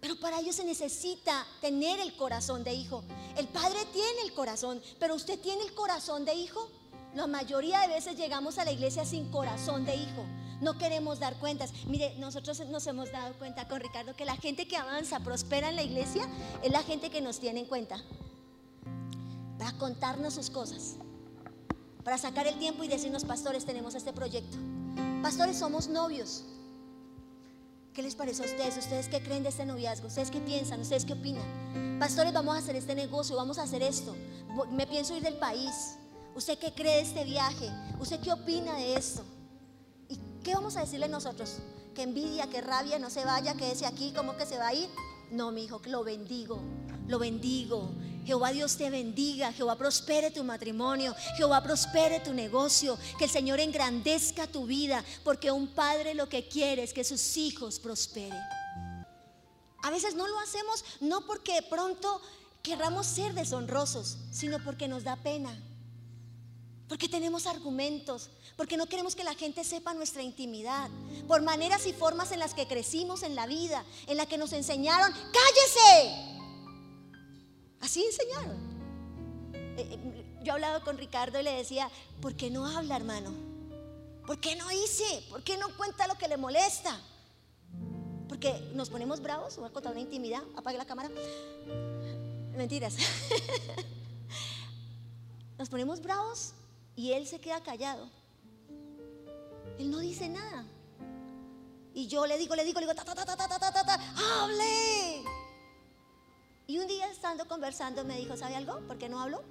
Pero 0.00 0.20
para 0.20 0.38
ello 0.38 0.52
se 0.52 0.64
necesita 0.64 1.44
tener 1.60 1.98
el 1.98 2.14
corazón 2.16 2.62
de 2.62 2.74
hijo. 2.74 3.02
El 3.36 3.48
padre 3.48 3.78
tiene 3.92 4.22
el 4.22 4.32
corazón, 4.34 4.80
pero 5.00 5.16
usted 5.16 5.40
tiene 5.40 5.64
el 5.64 5.74
corazón 5.74 6.24
de 6.24 6.34
hijo. 6.34 6.70
La 7.14 7.26
mayoría 7.26 7.80
de 7.80 7.88
veces 7.88 8.16
llegamos 8.16 8.58
a 8.58 8.64
la 8.64 8.70
iglesia 8.70 9.04
sin 9.04 9.30
corazón 9.32 9.84
de 9.84 9.96
hijo. 9.96 10.24
No 10.60 10.78
queremos 10.78 11.18
dar 11.18 11.36
cuentas. 11.38 11.72
Mire, 11.86 12.14
nosotros 12.18 12.60
nos 12.68 12.86
hemos 12.86 13.12
dado 13.12 13.34
cuenta 13.38 13.68
con 13.68 13.80
Ricardo 13.80 14.14
que 14.16 14.24
la 14.24 14.36
gente 14.36 14.66
que 14.66 14.76
avanza, 14.76 15.20
prospera 15.20 15.68
en 15.68 15.76
la 15.76 15.82
iglesia, 15.82 16.26
es 16.62 16.72
la 16.72 16.82
gente 16.82 17.10
que 17.10 17.20
nos 17.20 17.38
tiene 17.40 17.60
en 17.60 17.66
cuenta. 17.66 18.02
Para 19.58 19.72
contarnos 19.72 20.34
sus 20.34 20.50
cosas. 20.50 20.96
para 22.04 22.18
sacar 22.18 22.46
el 22.46 22.56
tiempo 22.60 22.84
y 22.84 22.88
decirnos, 22.88 23.24
pastores, 23.24 23.64
tenemos 23.64 23.96
este 23.96 24.12
proyecto. 24.12 24.56
Pastores, 25.24 25.58
somos 25.58 25.88
novios. 25.88 26.44
¿Qué 27.92 28.00
les 28.00 28.14
parece 28.14 28.44
a 28.44 28.46
ustedes? 28.46 28.76
¿Ustedes 28.76 29.08
qué 29.08 29.20
creen 29.20 29.42
de 29.42 29.48
este 29.48 29.66
noviazgo? 29.66 30.06
¿Ustedes 30.06 30.30
qué 30.30 30.38
piensan? 30.38 30.80
¿Ustedes 30.80 31.04
qué 31.04 31.14
opinan? 31.14 31.98
Pastores, 31.98 32.32
vamos 32.32 32.54
a 32.54 32.58
hacer 32.58 32.76
este 32.76 32.94
negocio, 32.94 33.34
vamos 33.34 33.58
a 33.58 33.64
hacer 33.64 33.82
esto. 33.82 34.14
Me 34.70 34.86
pienso 34.86 35.16
ir 35.16 35.22
del 35.24 35.36
país. 35.38 35.96
¿Usted 36.36 36.56
qué 36.58 36.72
cree 36.72 36.96
de 36.96 37.00
este 37.00 37.24
viaje? 37.24 37.68
¿Usted 37.98 38.20
qué 38.20 38.32
opina 38.32 38.76
de 38.76 38.94
esto? 38.94 39.24
¿Y 40.46 40.50
qué 40.50 40.54
vamos 40.54 40.76
a 40.76 40.82
decirle 40.82 41.08
nosotros? 41.08 41.56
Que 41.92 42.02
envidia, 42.02 42.48
que 42.48 42.60
rabia, 42.60 43.00
no 43.00 43.10
se 43.10 43.24
vaya, 43.24 43.54
que 43.54 43.72
ese 43.72 43.84
aquí, 43.84 44.12
¿cómo 44.14 44.36
que 44.36 44.46
se 44.46 44.56
va 44.56 44.68
a 44.68 44.74
ir? 44.74 44.88
No, 45.32 45.50
mi 45.50 45.64
hijo, 45.64 45.82
lo 45.86 46.04
bendigo, 46.04 46.60
lo 47.08 47.18
bendigo. 47.18 47.90
Jehová 48.24 48.52
Dios 48.52 48.76
te 48.76 48.88
bendiga, 48.88 49.52
Jehová 49.52 49.74
prospere 49.74 50.30
tu 50.30 50.44
matrimonio, 50.44 51.16
Jehová 51.36 51.64
prospere 51.64 52.20
tu 52.20 52.32
negocio, 52.32 52.96
que 53.18 53.24
el 53.24 53.30
Señor 53.30 53.58
engrandezca 53.58 54.46
tu 54.46 54.66
vida, 54.66 55.04
porque 55.24 55.50
un 55.50 55.66
padre 55.66 56.14
lo 56.14 56.28
que 56.28 56.46
quiere 56.46 56.84
es 56.84 56.92
que 56.92 57.02
sus 57.02 57.36
hijos 57.36 57.80
prosperen. 57.80 58.38
A 59.82 59.90
veces 59.90 60.14
no 60.14 60.28
lo 60.28 60.38
hacemos 60.38 60.84
no 61.00 61.26
porque 61.26 61.54
de 61.54 61.62
pronto 61.62 62.20
querramos 62.62 63.08
ser 63.08 63.34
deshonrosos, 63.34 64.16
sino 64.30 64.62
porque 64.62 64.86
nos 64.86 65.02
da 65.02 65.16
pena. 65.16 65.60
Porque 66.88 67.08
tenemos 67.08 67.46
argumentos, 67.46 68.30
porque 68.56 68.76
no 68.76 68.86
queremos 68.86 69.16
que 69.16 69.24
la 69.24 69.34
gente 69.34 69.64
sepa 69.64 69.92
nuestra 69.92 70.22
intimidad, 70.22 70.88
por 71.26 71.42
maneras 71.42 71.84
y 71.86 71.92
formas 71.92 72.30
en 72.30 72.38
las 72.38 72.54
que 72.54 72.68
crecimos 72.68 73.24
en 73.24 73.34
la 73.34 73.46
vida, 73.46 73.84
en 74.06 74.16
las 74.16 74.28
que 74.28 74.38
nos 74.38 74.52
enseñaron, 74.52 75.12
cállese. 75.12 76.36
Así 77.80 78.04
enseñaron. 78.04 78.56
Eh, 79.54 79.88
eh, 79.90 80.38
yo 80.44 80.52
hablaba 80.52 80.80
con 80.84 80.96
Ricardo 80.96 81.40
y 81.40 81.42
le 81.42 81.52
decía, 81.52 81.90
¿por 82.20 82.36
qué 82.36 82.50
no 82.50 82.66
habla, 82.66 82.94
hermano? 82.94 83.34
¿Por 84.24 84.38
qué 84.38 84.54
no 84.54 84.70
hice? 84.70 85.24
¿Por 85.28 85.42
qué 85.42 85.56
no 85.56 85.76
cuenta 85.76 86.06
lo 86.06 86.16
que 86.16 86.28
le 86.28 86.36
molesta? 86.36 87.00
Porque 88.28 88.70
nos 88.74 88.90
ponemos 88.90 89.20
bravos, 89.20 89.56
voy 89.56 89.68
a 89.68 89.72
contar 89.72 89.90
una 89.92 90.00
intimidad, 90.00 90.42
apague 90.56 90.78
la 90.78 90.84
cámara. 90.84 91.10
Mentiras. 92.56 92.94
Nos 95.58 95.68
ponemos 95.68 96.00
bravos 96.00 96.52
y 96.96 97.12
él 97.12 97.26
se 97.26 97.38
queda 97.38 97.62
callado. 97.62 98.08
Él 99.78 99.90
no 99.90 99.98
dice 99.98 100.28
nada. 100.28 100.64
Y 101.92 102.08
yo 102.08 102.26
le 102.26 102.38
digo, 102.38 102.56
le 102.56 102.64
digo, 102.64 102.80
le 102.80 102.86
digo, 102.86 102.94
ta, 102.94 103.04
ta, 103.04 103.14
ta, 103.14 103.36
ta, 103.36 103.48
ta, 103.48 103.72
ta, 103.72 104.42
hable. 104.42 105.22
Y 106.66 106.78
un 106.78 106.86
día 106.88 107.10
estando 107.10 107.46
conversando 107.46 108.04
me 108.04 108.18
dijo, 108.18 108.36
¿sabe 108.36 108.56
algo? 108.56 108.80
¿Por 108.86 108.98
qué 108.98 109.08
no 109.08 109.20
hablo? 109.20 109.44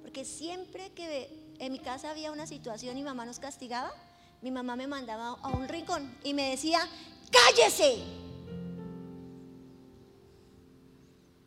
Porque 0.00 0.24
siempre 0.24 0.92
que 0.92 1.54
en 1.58 1.72
mi 1.72 1.80
casa 1.80 2.10
había 2.10 2.32
una 2.32 2.46
situación 2.46 2.96
y 2.96 3.02
mamá 3.02 3.26
nos 3.26 3.40
castigaba, 3.40 3.92
mi 4.40 4.50
mamá 4.50 4.76
me 4.76 4.86
mandaba 4.86 5.30
a 5.42 5.48
un 5.48 5.68
rincón 5.68 6.16
y 6.24 6.34
me 6.34 6.50
decía, 6.50 6.80
cállese. 7.30 8.02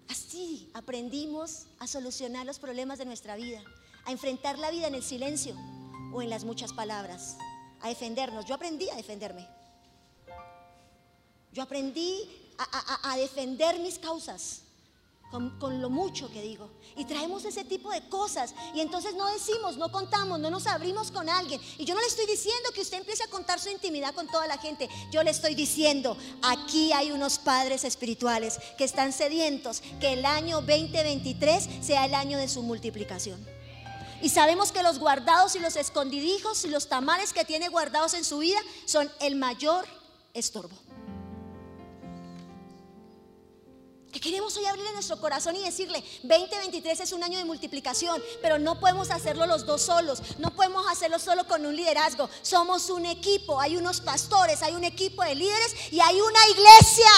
Así 0.10 0.70
aprendimos 0.74 1.68
a 1.80 1.88
solucionar 1.88 2.46
los 2.46 2.60
problemas 2.60 3.00
de 3.00 3.06
nuestra 3.06 3.36
vida 3.36 3.64
a 4.06 4.12
enfrentar 4.12 4.58
la 4.60 4.72
vida 4.72 4.88
en 4.88 4.96
el 4.96 5.04
silencio 5.04 5.56
o 6.14 6.22
en 6.22 6.30
las 6.30 6.44
muchas 6.44 6.74
palabras, 6.74 7.38
a 7.82 7.90
defendernos. 7.90 8.46
Yo 8.46 8.56
aprendí 8.56 8.90
a 8.90 8.96
defenderme. 8.96 9.48
Yo 11.52 11.64
aprendí 11.64 12.30
a, 12.58 13.18
defender 13.18 13.80
mis 13.80 14.00
causas. 14.00 14.62
Con, 15.32 15.60
con, 15.60 15.82
lo 15.82 15.90
mucho 15.90 16.32
que 16.32 16.42
digo. 16.42 16.70
Y 16.96 17.04
traemos 17.04 17.44
ese 17.46 17.66
tipo 17.66 17.92
de 17.92 18.08
cosas. 18.08 18.54
Y 18.74 18.80
entonces 18.80 19.16
no 19.16 19.26
decimos, 19.34 19.76
no 19.76 19.92
contamos, 19.92 20.40
no 20.40 20.50
nos 20.50 20.68
abrimos 20.68 21.12
con 21.12 21.28
alguien. 21.28 21.60
Y 21.78 21.84
yo 21.84 21.94
no 21.96 22.00
le 22.00 22.08
estoy 22.08 22.26
diciendo 22.26 22.70
que 22.74 22.82
usted 22.82 23.00
empiece 23.00 23.24
a 23.24 23.28
contar 23.28 23.60
su 23.60 23.70
intimidad 23.70 24.14
con 24.14 24.28
toda 24.28 24.48
la 24.48 24.58
gente. 24.58 24.88
Yo 25.12 25.24
le 25.24 25.32
estoy 25.32 25.56
diciendo, 25.56 26.16
aquí 26.42 26.94
hay 26.94 27.12
unos 27.12 27.40
padres 27.40 27.84
espirituales 27.84 28.60
que 28.78 28.84
están 28.84 29.12
sedientos, 29.12 29.82
que 30.00 30.14
el 30.14 30.26
año 30.26 30.62
2023 30.62 31.70
sea 31.82 32.06
el 32.06 32.14
año 32.14 32.38
de 32.38 32.48
su 32.48 32.62
multiplicación. 32.62 33.55
Y 34.26 34.30
sabemos 34.30 34.72
que 34.72 34.82
los 34.82 34.98
guardados 34.98 35.56
y 35.56 35.60
los 35.60 35.76
escondidijos 35.76 36.66
y 36.66 36.70
los 36.70 36.90
tamales 36.90 37.32
que 37.32 37.46
tiene 37.46 37.68
guardados 37.68 38.16
en 38.16 38.24
su 38.24 38.40
vida 38.40 38.58
son 38.86 39.08
el 39.20 39.36
mayor 39.36 39.86
estorbo. 40.34 40.76
Que 44.12 44.20
queremos 44.20 44.58
hoy 44.58 44.66
abrirle 44.66 44.94
nuestro 44.94 45.22
corazón 45.22 45.56
y 45.56 45.60
decirle, 45.62 46.04
2023 46.24 47.02
es 47.02 47.12
un 47.12 47.22
año 47.22 47.38
de 47.38 47.46
multiplicación, 47.46 48.20
pero 48.42 48.58
no 48.58 48.80
podemos 48.80 49.12
hacerlo 49.12 49.46
los 49.46 49.68
dos 49.68 49.84
solos, 49.84 50.24
no 50.40 50.56
podemos 50.56 50.88
hacerlo 50.90 51.20
solo 51.20 51.46
con 51.48 51.64
un 51.64 51.76
liderazgo. 51.76 52.28
Somos 52.42 52.90
un 52.90 53.06
equipo, 53.06 53.62
hay 53.62 53.78
unos 53.78 54.02
pastores, 54.02 54.64
hay 54.64 54.74
un 54.74 54.86
equipo 54.86 55.24
de 55.24 55.36
líderes 55.36 55.76
y 55.92 56.00
hay 56.00 56.20
una 56.20 56.48
iglesia. 56.50 57.12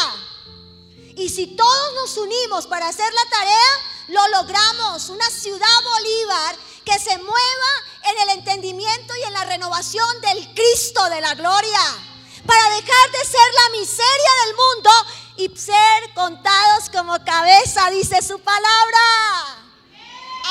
Y 1.18 1.30
si 1.30 1.48
todos 1.48 1.94
nos 1.96 2.16
unimos 2.18 2.68
para 2.68 2.88
hacer 2.88 3.12
la 3.12 3.26
tarea, 3.26 3.72
lo 4.10 4.28
logramos. 4.28 5.10
Una 5.10 5.28
ciudad 5.32 5.84
Bolívar 5.84 6.56
que 6.86 7.00
se 7.00 7.18
mueva 7.18 7.72
en 8.04 8.20
el 8.20 8.38
entendimiento 8.38 9.16
y 9.16 9.24
en 9.24 9.34
la 9.34 9.44
renovación 9.46 10.22
del 10.22 10.54
Cristo 10.54 11.10
de 11.10 11.20
la 11.20 11.34
gloria. 11.34 11.82
Para 12.46 12.70
dejar 12.70 13.12
de 13.12 13.26
ser 13.26 13.54
la 13.56 13.80
miseria 13.80 14.32
del 14.46 14.56
mundo 14.56 14.90
y 15.38 15.58
ser 15.58 16.14
contados 16.14 16.90
como 16.92 17.14
cabeza, 17.26 17.90
dice 17.90 18.22
su 18.22 18.40
palabra. 18.40 19.66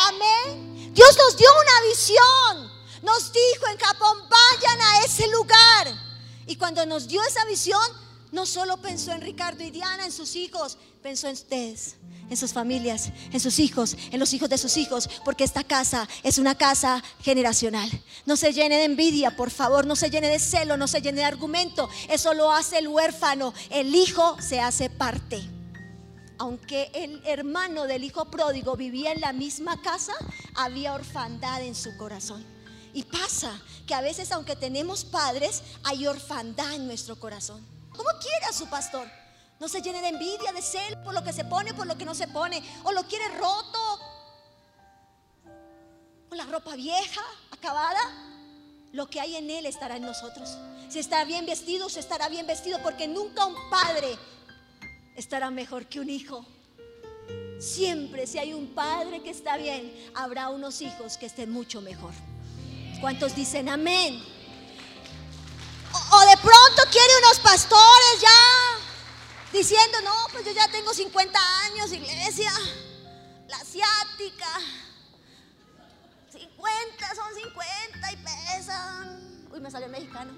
Amén. 0.09 0.93
Dios 0.93 1.17
nos 1.17 1.37
dio 1.37 1.49
una 1.49 1.89
visión. 1.89 2.73
Nos 3.03 3.33
dijo 3.33 3.69
en 3.71 3.79
Japón, 3.79 4.29
vayan 4.29 4.83
a 4.83 5.05
ese 5.05 5.29
lugar. 5.29 5.95
Y 6.49 6.57
cuando 6.57 6.85
nos 6.87 7.07
dio 7.07 7.23
esa 7.23 7.45
visión, 7.45 8.06
no 8.33 8.47
solo 8.47 8.77
pensó 8.79 9.13
en 9.13 9.21
Ricardo 9.21 9.63
y 9.63 9.71
Diana, 9.71 10.05
en 10.05 10.13
sus 10.13 10.37
hijos, 10.37 10.79
pensó 11.03 11.29
en 11.29 11.35
ustedes 11.35 11.97
en 12.31 12.37
sus 12.37 12.53
familias, 12.53 13.11
en 13.33 13.41
sus 13.41 13.59
hijos, 13.59 13.97
en 14.11 14.19
los 14.19 14.33
hijos 14.33 14.49
de 14.49 14.59
sus 14.59 14.77
hijos, 14.77 15.09
porque 15.25 15.45
esta 15.45 15.65
casa 15.65 16.09
es 16.23 16.39
una 16.39 16.57
casa 16.57 17.03
generacional. 17.21 17.89
No 18.25 18.37
se 18.37 18.53
llene 18.53 18.79
de 18.79 18.85
envidia, 18.85 19.37
por 19.37 19.51
favor, 19.51 19.87
no 19.87 19.97
se 19.97 20.11
llene 20.11 20.29
de 20.29 20.39
celo, 20.39 20.77
no 20.77 20.89
se 20.89 21.01
llene 21.01 21.19
de 21.19 21.25
argumento. 21.25 21.89
Eso 22.09 22.35
lo 22.35 22.51
hace 22.51 22.79
el 22.79 22.89
huérfano. 22.89 23.55
El 23.71 23.95
hijo 23.95 24.37
se 24.41 24.61
hace 24.61 24.91
parte. 24.91 25.43
Aunque 26.39 26.91
el 26.95 27.23
hermano 27.25 27.85
del 27.85 28.05
hijo 28.05 28.27
pródigo 28.27 28.77
vivía 28.77 29.13
en 29.13 29.21
la 29.21 29.33
misma 29.33 29.81
casa, 29.81 30.13
había 30.55 30.95
orfandad 30.95 31.63
en 31.63 31.75
su 31.75 31.97
corazón. 31.97 32.45
Y 32.93 33.05
pasa 33.05 33.61
que 33.87 33.95
a 33.95 34.01
veces, 34.01 34.33
aunque 34.33 34.57
tenemos 34.57 35.05
padres, 35.05 35.63
hay 35.85 36.07
orfandad 36.07 36.75
en 36.75 36.87
nuestro 36.87 37.19
corazón. 37.19 37.76
¿Cómo 37.97 38.11
quiere 38.21 38.47
a 38.47 38.53
su 38.53 38.67
pastor? 38.69 39.09
No 39.59 39.69
se 39.69 39.81
llene 39.81 40.03
de 40.03 40.09
envidia, 40.09 40.53
de 40.53 40.61
celo 40.61 41.03
por 41.03 41.15
lo 41.15 41.25
que 41.25 41.33
se 41.33 41.45
pone, 41.45 41.73
por 41.73 41.87
lo 41.87 41.97
que 41.97 42.05
no 42.05 42.15
se 42.15 42.29
pone. 42.29 42.63
O 42.85 42.93
lo 42.93 43.05
quiere 43.05 43.29
roto. 43.29 44.01
O 46.31 46.35
la 46.35 46.45
ropa 46.45 46.77
vieja, 46.77 47.23
acabada. 47.51 48.01
Lo 48.93 49.09
que 49.09 49.21
hay 49.21 49.37
en 49.37 49.51
él 49.51 49.67
estará 49.67 49.97
en 49.97 50.03
nosotros. 50.03 50.57
Si 50.89 50.99
está 50.99 51.25
bien 51.25 51.47
vestido, 51.47 51.89
se 51.89 52.01
estará 52.01 52.29
bien 52.29 52.47
vestido. 52.47 52.81
Porque 52.83 53.09
nunca 53.09 53.47
un 53.47 53.57
padre 53.71 54.19
estará 55.17 55.51
mejor 55.51 55.87
que 55.87 56.01
un 56.01 56.11
hijo. 56.11 56.45
Siempre 57.59 58.27
si 58.27 58.39
hay 58.39 58.53
un 58.53 58.75
padre 58.75 59.23
que 59.23 59.31
está 59.31 59.57
bien, 59.57 59.93
habrá 60.15 60.51
unos 60.51 60.83
hijos 60.83 61.17
que 61.17 61.27
estén 61.27 61.51
mucho 61.51 61.81
mejor. 61.81 62.13
¿Cuántos 63.01 63.35
dicen 63.35 63.69
amén? 63.71 64.23
Pronto 66.47 66.83
quiere 66.93 67.13
unos 67.25 67.41
pastores 67.41 68.21
ya 68.21 68.79
diciendo, 69.53 69.99
no, 70.05 70.15
pues 70.31 70.45
yo 70.45 70.53
ya 70.53 70.69
tengo 70.69 70.95
50 70.95 71.37
años, 71.65 71.93
iglesia, 71.93 72.53
la 73.49 73.57
asiática. 73.57 74.47
50 76.31 77.15
son 77.17 77.35
50 77.35 78.13
y 78.13 78.17
pesan. 78.19 79.49
Uy, 79.51 79.59
me 79.59 79.73
salió 79.73 79.87
el 79.87 79.93
mexicano. 79.93 80.31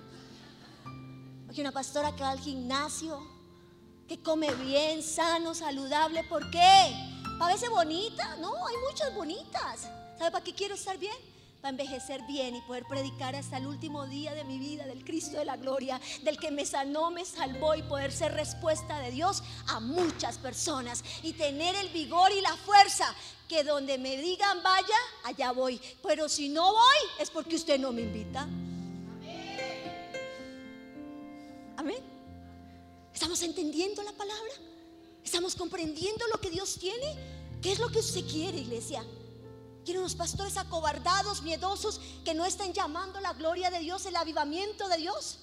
Aquí 1.50 1.60
una 1.60 1.72
pastora 1.72 2.16
que 2.16 2.22
va 2.22 2.30
al 2.30 2.40
gimnasio, 2.40 3.20
que 4.08 4.22
come 4.22 4.50
bien, 4.54 5.02
sano, 5.02 5.54
saludable. 5.54 6.24
¿Por 6.24 6.50
qué? 6.50 6.94
Para 7.38 7.52
verse 7.52 7.68
bonita. 7.68 8.34
No, 8.36 8.66
hay 8.66 8.76
muchas 8.88 9.14
bonitas. 9.14 9.82
¿Sabe 10.16 10.30
para 10.30 10.42
qué 10.42 10.54
quiero 10.54 10.74
estar 10.74 10.96
bien? 10.96 11.37
Envejecer 11.68 12.22
bien 12.26 12.56
y 12.56 12.60
poder 12.62 12.84
predicar 12.86 13.34
hasta 13.36 13.58
el 13.58 13.66
último 13.66 14.06
día 14.06 14.34
de 14.34 14.44
mi 14.44 14.58
vida 14.58 14.86
del 14.86 15.04
Cristo 15.04 15.38
de 15.38 15.44
la 15.44 15.56
gloria, 15.56 16.00
del 16.22 16.38
que 16.38 16.50
me 16.50 16.64
sanó, 16.64 17.10
me 17.10 17.24
salvó 17.24 17.74
y 17.74 17.82
poder 17.82 18.12
ser 18.12 18.34
respuesta 18.34 18.98
de 19.00 19.10
Dios 19.10 19.42
a 19.66 19.80
muchas 19.80 20.38
personas 20.38 21.04
y 21.22 21.32
tener 21.32 21.74
el 21.76 21.88
vigor 21.90 22.32
y 22.32 22.40
la 22.40 22.56
fuerza 22.56 23.14
que 23.48 23.64
donde 23.64 23.98
me 23.98 24.16
digan 24.16 24.62
vaya, 24.62 24.96
allá 25.24 25.52
voy. 25.52 25.80
Pero 26.02 26.28
si 26.28 26.48
no 26.48 26.72
voy 26.72 26.96
es 27.18 27.30
porque 27.30 27.56
usted 27.56 27.78
no 27.78 27.92
me 27.92 28.02
invita. 28.02 28.48
Amén. 31.76 32.02
¿Estamos 33.14 33.40
entendiendo 33.42 34.02
la 34.02 34.12
palabra? 34.12 34.52
¿Estamos 35.24 35.54
comprendiendo 35.54 36.26
lo 36.28 36.40
que 36.40 36.50
Dios 36.50 36.78
tiene? 36.78 37.16
¿Qué 37.60 37.72
es 37.72 37.78
lo 37.78 37.88
que 37.88 37.98
usted 37.98 38.24
quiere, 38.26 38.58
iglesia? 38.58 39.04
Quiere 39.88 40.00
unos 40.00 40.16
pastores 40.16 40.58
acobardados, 40.58 41.40
miedosos, 41.40 41.98
que 42.22 42.34
no 42.34 42.44
estén 42.44 42.74
llamando 42.74 43.20
la 43.20 43.32
gloria 43.32 43.70
de 43.70 43.78
Dios, 43.78 44.04
el 44.04 44.16
avivamiento 44.16 44.86
de 44.86 44.98
Dios. 44.98 45.38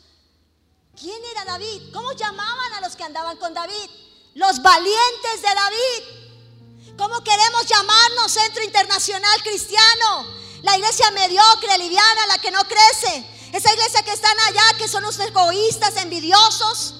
¿Quién 0.96 1.20
era 1.32 1.46
David? 1.46 1.92
¿Cómo 1.92 2.12
llamaban 2.12 2.74
a 2.74 2.82
los 2.82 2.96
que 2.96 3.04
andaban 3.04 3.38
con 3.38 3.56
David? 3.56 3.90
Los 4.36 4.62
valientes 4.62 5.42
de 5.42 5.56
David. 5.56 6.94
¿Cómo 6.96 7.24
queremos 7.24 7.66
llamarnos 7.66 8.32
Centro 8.34 8.64
Internacional 8.64 9.42
Cristiano? 9.42 10.28
La 10.62 10.78
iglesia 10.78 11.10
mediocre, 11.10 11.80
liviana, 11.80 12.28
la 12.28 12.38
que 12.38 12.52
no 12.52 12.64
crece. 12.66 13.25
Esa 13.52 13.74
iglesia 13.74 14.04
que 14.04 14.14
están 14.14 14.40
allá, 14.42 14.78
que 14.78 14.88
son 14.88 15.04
unos 15.06 15.18
egoístas, 15.22 15.96
envidiosos, 15.96 16.94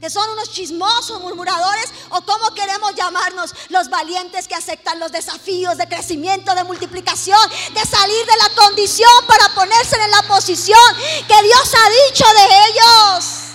que 0.00 0.10
son 0.10 0.28
unos 0.30 0.50
chismosos, 0.50 1.20
murmuradores, 1.20 1.90
o 2.10 2.20
cómo 2.22 2.52
queremos 2.54 2.94
llamarnos 2.94 3.54
los 3.70 3.88
valientes 3.88 4.46
que 4.46 4.54
aceptan 4.54 5.00
los 5.00 5.12
desafíos 5.12 5.76
de 5.78 5.88
crecimiento, 5.88 6.54
de 6.54 6.64
multiplicación, 6.64 7.38
de 7.72 7.80
salir 7.84 8.26
de 8.26 8.36
la 8.36 8.62
condición 8.62 9.26
para 9.26 9.54
ponerse 9.54 9.96
en 9.96 10.10
la 10.10 10.22
posición 10.22 10.96
que 11.26 11.42
Dios 11.42 11.74
ha 11.74 12.08
dicho 12.08 12.24
de 12.34 12.44
ellos. 12.68 13.46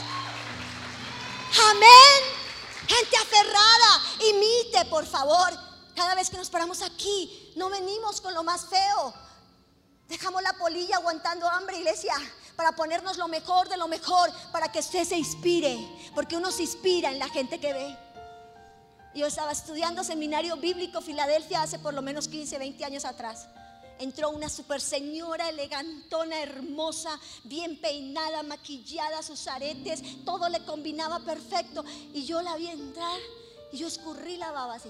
Amén. 1.70 2.42
Gente 2.88 3.18
aferrada, 3.18 4.02
imite 4.30 4.86
por 4.86 5.06
favor. 5.06 5.52
Cada 5.96 6.16
vez 6.16 6.30
que 6.30 6.38
nos 6.38 6.50
paramos 6.50 6.82
aquí, 6.82 7.54
no 7.56 7.70
venimos 7.70 8.22
con 8.22 8.34
lo 8.34 8.44
más 8.44 8.66
feo. 8.66 9.14
Dejamos 10.08 10.42
la 10.42 10.54
polilla 10.54 10.98
aguantando 10.98 11.48
hambre, 11.48 11.78
iglesia, 11.78 12.14
para 12.62 12.76
ponernos 12.76 13.18
lo 13.18 13.28
mejor 13.28 13.68
de 13.70 13.76
lo 13.76 13.88
mejor, 13.88 14.32
para 14.52 14.72
que 14.72 14.78
usted 14.78 15.04
se 15.04 15.18
inspire, 15.18 15.80
porque 16.14 16.38
uno 16.38 16.52
se 16.52 16.62
inspira 16.62 17.10
en 17.10 17.18
la 17.18 17.28
gente 17.28 17.60
que 17.60 17.74
ve. 17.74 17.98
Yo 19.16 19.26
estaba 19.26 19.52
estudiando 19.52 20.04
seminario 20.04 20.56
bíblico 20.58 21.02
Filadelfia 21.02 21.64
hace 21.64 21.80
por 21.80 21.96
lo 21.96 22.04
menos 22.04 22.28
15, 22.28 22.60
20 22.60 22.86
años 22.86 23.04
atrás. 23.04 23.48
Entró 23.98 24.30
una 24.30 24.48
super 24.48 24.80
señora 24.80 25.50
elegantona, 25.50 26.40
hermosa, 26.40 27.20
bien 27.46 27.82
peinada, 27.82 28.44
maquillada, 28.44 29.24
sus 29.24 29.48
aretes, 29.48 30.24
todo 30.24 30.48
le 30.48 30.64
combinaba 30.64 31.20
perfecto. 31.22 31.84
Y 32.14 32.26
yo 32.26 32.44
la 32.44 32.58
vi 32.58 32.68
entrar 32.68 33.20
y 33.72 33.78
yo 33.80 33.88
escurrí 33.88 34.38
la 34.38 34.52
baba 34.52 34.76
así. 34.76 34.90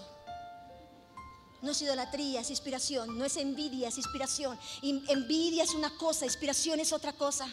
No 1.61 1.71
es 1.71 1.81
idolatría, 1.81 2.41
es 2.41 2.49
inspiración. 2.49 3.17
No 3.17 3.25
es 3.25 3.37
envidia, 3.37 3.89
es 3.89 3.97
inspiración. 3.97 4.57
envidia 4.81 5.63
es 5.63 5.73
una 5.73 5.95
cosa, 5.97 6.25
inspiración 6.25 6.79
es 6.79 6.91
otra 6.91 7.13
cosa. 7.13 7.47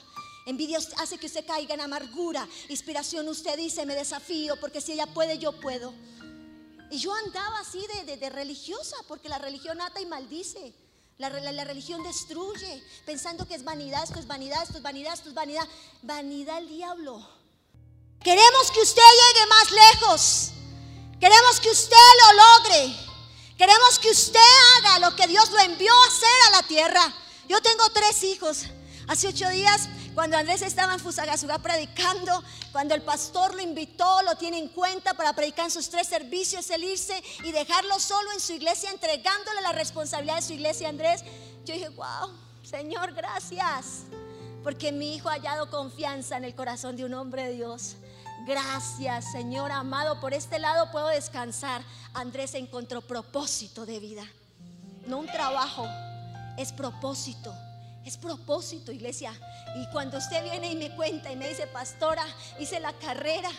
Envidia 0.47 0.79
hace 0.97 1.19
que 1.19 1.27
usted 1.27 1.45
caiga 1.47 1.75
en 1.75 1.83
amargura. 1.83 2.49
Inspiración 2.71 3.29
usted 3.29 3.57
dice, 3.59 3.85
me 3.85 3.95
desafío, 3.95 4.59
porque 4.59 4.81
si 4.81 4.93
ella 4.93 5.07
puede, 5.07 5.39
yo 5.39 5.53
puedo. 5.61 5.93
Y 6.91 6.99
yo 6.99 7.13
andaba 7.13 7.61
así 7.61 7.85
de, 8.07 8.31
religiosa, 8.31 8.97
porque 9.07 9.29
la 9.29 9.37
religión 9.39 9.79
ata 9.81 10.01
y 10.01 10.07
maldice. 10.07 10.73
La, 11.19 11.29
la, 11.29 11.65
religión 11.65 12.03
destruye, 12.03 12.83
pensando 13.05 13.47
que 13.47 13.57
es 13.57 13.65
vanidad, 13.65 14.05
esto 14.05 14.21
es 14.21 14.27
vanidad, 14.27 14.63
esto 14.63 14.79
es 14.79 14.83
vanidad, 14.83 15.13
esto 15.13 15.29
es 15.29 15.35
vanidad. 15.35 15.69
Vanidad 16.01 16.59
el 16.59 16.69
diablo. 16.69 17.29
Queremos 18.23 18.71
que 18.73 18.81
usted 18.81 19.03
llegue 19.03 19.47
más 19.49 19.71
lejos. 19.71 20.51
Queremos 21.21 21.61
que 21.61 21.71
usted 21.71 21.97
lo 22.23 22.33
logre. 22.33 23.08
Queremos 23.59 23.99
que 23.99 24.09
usted 24.09 24.39
haga 24.77 25.01
lo 25.01 25.17
que 25.17 25.27
Dios 25.27 25.51
lo 25.51 25.59
envió 25.59 25.93
a 25.93 26.07
hacer 26.07 26.29
a 26.47 26.51
la 26.59 26.69
tierra. 26.69 27.13
Yo 27.49 27.61
tengo 27.61 27.91
tres 27.91 28.23
hijos. 28.23 28.67
Hace 29.09 29.27
ocho 29.27 29.49
días, 29.49 29.89
cuando 30.15 30.37
Andrés 30.37 30.63
estaba 30.63 30.95
en 30.95 31.01
Fusagasugá 31.01 31.59
predicando, 31.59 32.45
cuando 32.71 32.95
el 32.95 33.03
pastor 33.03 33.57
lo 33.57 33.61
invitó, 33.61 34.23
lo 34.23 34.37
tiene 34.37 34.59
en 34.59 34.69
cuenta 34.69 35.15
para 35.15 35.33
predicar 35.33 35.65
en 35.65 35.71
sus 35.73 35.91
tres 35.91 36.07
servicios, 36.07 36.71
el 36.71 36.85
irse 36.85 37.21
y 37.43 37.51
dejarlo 37.51 37.99
solo 37.99 38.31
en 38.31 38.39
su 38.39 38.53
iglesia, 38.53 38.93
entregándole 38.93 39.61
la 39.61 39.73
responsabilidad 39.73 40.37
de 40.37 40.43
su 40.43 40.53
iglesia 40.53 40.89
Andrés. 40.89 41.25
Yo 41.65 41.75
dije, 41.75 41.89
wow, 41.89 42.31
Señor, 42.63 43.13
gracias. 43.13 44.05
Porque 44.63 44.93
mi 44.93 45.17
hijo 45.17 45.31
ha 45.31 45.33
hallado 45.33 45.69
confianza 45.69 46.37
en 46.37 46.45
el 46.45 46.55
corazón 46.55 46.97
de 46.97 47.05
un 47.05 47.15
hombre 47.15 47.49
de 47.49 47.55
Dios. 47.55 47.97
Gracias, 48.49 49.31
Señor 49.31 49.71
amado. 49.71 50.21
Por 50.21 50.33
este 50.33 50.59
lado 50.59 50.91
puedo 50.91 51.09
descansar. 51.09 51.83
Andrés 52.15 52.55
encontró 52.55 53.03
propósito 53.03 53.85
de 53.85 54.01
vida. 54.01 54.25
No 55.07 55.19
un 55.19 55.27
trabajo, 55.27 55.87
es 56.57 56.73
propósito. 56.73 57.55
Es 58.07 58.17
propósito, 58.17 58.91
iglesia. 58.91 59.39
Y 59.77 59.87
cuando 59.91 60.17
usted 60.17 60.43
viene 60.43 60.73
y 60.73 60.77
me 60.77 60.97
cuenta 60.97 61.31
y 61.31 61.37
me 61.37 61.47
dice, 61.47 61.67
pastora, 61.67 62.25
hice 62.59 62.81
la 62.81 62.95
carrera, 62.95 63.51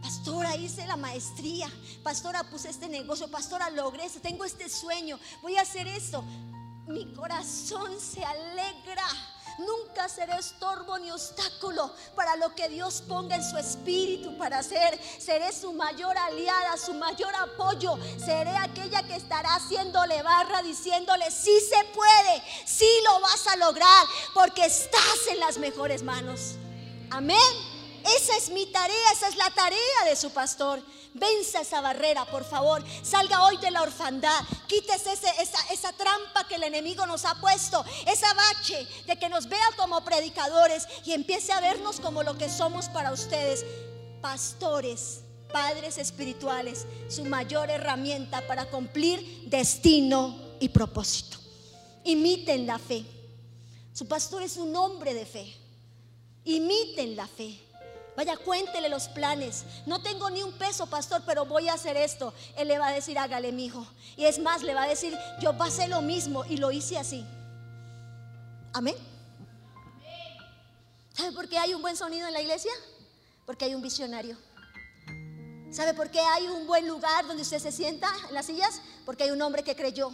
pastora, 0.00 0.54
hice 0.54 0.86
la 0.86 0.96
maestría, 0.96 1.68
pastora, 2.04 2.44
puse 2.44 2.70
este 2.70 2.88
negocio, 2.88 3.28
pastora, 3.28 3.68
logré 3.70 4.04
esto, 4.04 4.20
tengo 4.20 4.44
este 4.44 4.68
sueño, 4.68 5.18
voy 5.42 5.56
a 5.56 5.62
hacer 5.62 5.88
esto. 5.88 6.22
Mi 6.86 7.12
corazón 7.14 7.98
se 7.98 8.24
alegra 8.24 9.06
Nunca 9.58 10.08
seré 10.08 10.38
estorbo 10.38 10.98
ni 10.98 11.10
obstáculo 11.10 11.92
para 12.14 12.36
lo 12.36 12.54
que 12.54 12.68
Dios 12.68 13.02
ponga 13.06 13.36
en 13.36 13.44
su 13.44 13.56
espíritu 13.56 14.36
para 14.38 14.58
hacer. 14.58 14.98
Seré 15.18 15.52
su 15.52 15.72
mayor 15.72 16.16
aliada, 16.16 16.76
su 16.76 16.94
mayor 16.94 17.34
apoyo. 17.34 17.98
Seré 18.18 18.56
aquella 18.56 19.02
que 19.02 19.16
estará 19.16 19.54
haciéndole 19.54 20.22
barra, 20.22 20.62
diciéndole, 20.62 21.30
sí 21.30 21.58
se 21.60 21.84
puede, 21.94 22.42
sí 22.66 22.88
lo 23.04 23.20
vas 23.20 23.46
a 23.48 23.56
lograr, 23.56 24.06
porque 24.34 24.64
estás 24.64 25.26
en 25.30 25.40
las 25.40 25.58
mejores 25.58 26.02
manos. 26.02 26.56
Amén. 27.10 27.69
Esa 28.16 28.36
es 28.36 28.50
mi 28.50 28.66
tarea, 28.66 29.12
esa 29.12 29.28
es 29.28 29.36
la 29.36 29.50
tarea 29.50 30.04
de 30.08 30.16
su 30.16 30.30
pastor. 30.30 30.82
Venza 31.14 31.60
esa 31.60 31.80
barrera, 31.80 32.24
por 32.24 32.44
favor. 32.44 32.82
Salga 33.02 33.44
hoy 33.44 33.56
de 33.58 33.70
la 33.70 33.82
orfandad. 33.82 34.40
Quítese 34.66 35.12
esa, 35.12 35.60
esa 35.70 35.92
trampa 35.92 36.46
que 36.48 36.54
el 36.54 36.62
enemigo 36.62 37.06
nos 37.06 37.24
ha 37.24 37.34
puesto. 37.40 37.84
Esa 38.06 38.32
bache 38.34 38.86
de 39.06 39.16
que 39.18 39.28
nos 39.28 39.48
vea 39.48 39.66
como 39.76 40.02
predicadores 40.04 40.86
y 41.04 41.12
empiece 41.12 41.52
a 41.52 41.60
vernos 41.60 42.00
como 42.00 42.22
lo 42.22 42.38
que 42.38 42.48
somos 42.48 42.88
para 42.88 43.12
ustedes. 43.12 43.64
Pastores, 44.20 45.20
padres 45.52 45.98
espirituales. 45.98 46.86
Su 47.08 47.24
mayor 47.24 47.70
herramienta 47.70 48.46
para 48.46 48.70
cumplir 48.70 49.44
destino 49.46 50.36
y 50.58 50.68
propósito. 50.68 51.38
Imiten 52.04 52.66
la 52.66 52.78
fe. 52.78 53.04
Su 53.92 54.06
pastor 54.06 54.42
es 54.42 54.56
un 54.56 54.74
hombre 54.76 55.12
de 55.12 55.26
fe. 55.26 55.54
Imiten 56.44 57.16
la 57.16 57.26
fe. 57.26 57.69
Vaya, 58.16 58.36
cuéntele 58.36 58.88
los 58.88 59.08
planes. 59.08 59.64
No 59.86 60.02
tengo 60.02 60.30
ni 60.30 60.42
un 60.42 60.52
peso, 60.52 60.86
pastor, 60.86 61.22
pero 61.24 61.46
voy 61.46 61.68
a 61.68 61.74
hacer 61.74 61.96
esto. 61.96 62.34
Él 62.56 62.68
le 62.68 62.78
va 62.78 62.88
a 62.88 62.92
decir, 62.92 63.18
hágale, 63.18 63.52
mi 63.52 63.66
hijo. 63.66 63.86
Y 64.16 64.24
es 64.24 64.38
más, 64.38 64.62
le 64.62 64.74
va 64.74 64.82
a 64.82 64.88
decir, 64.88 65.16
yo 65.40 65.56
pasé 65.56 65.88
lo 65.88 66.02
mismo 66.02 66.44
y 66.44 66.56
lo 66.56 66.70
hice 66.70 66.98
así. 66.98 67.24
Amén. 68.72 68.96
¿Sabe 71.12 71.32
por 71.32 71.48
qué 71.48 71.58
hay 71.58 71.74
un 71.74 71.82
buen 71.82 71.96
sonido 71.96 72.26
en 72.26 72.32
la 72.32 72.40
iglesia? 72.40 72.72
Porque 73.46 73.64
hay 73.64 73.74
un 73.74 73.82
visionario. 73.82 74.36
¿Sabe 75.70 75.94
por 75.94 76.10
qué 76.10 76.20
hay 76.20 76.48
un 76.48 76.66
buen 76.66 76.88
lugar 76.88 77.26
donde 77.26 77.42
usted 77.42 77.58
se 77.58 77.70
sienta 77.70 78.08
en 78.28 78.34
las 78.34 78.46
sillas? 78.46 78.80
Porque 79.04 79.24
hay 79.24 79.30
un 79.30 79.40
hombre 79.42 79.62
que 79.62 79.76
creyó 79.76 80.12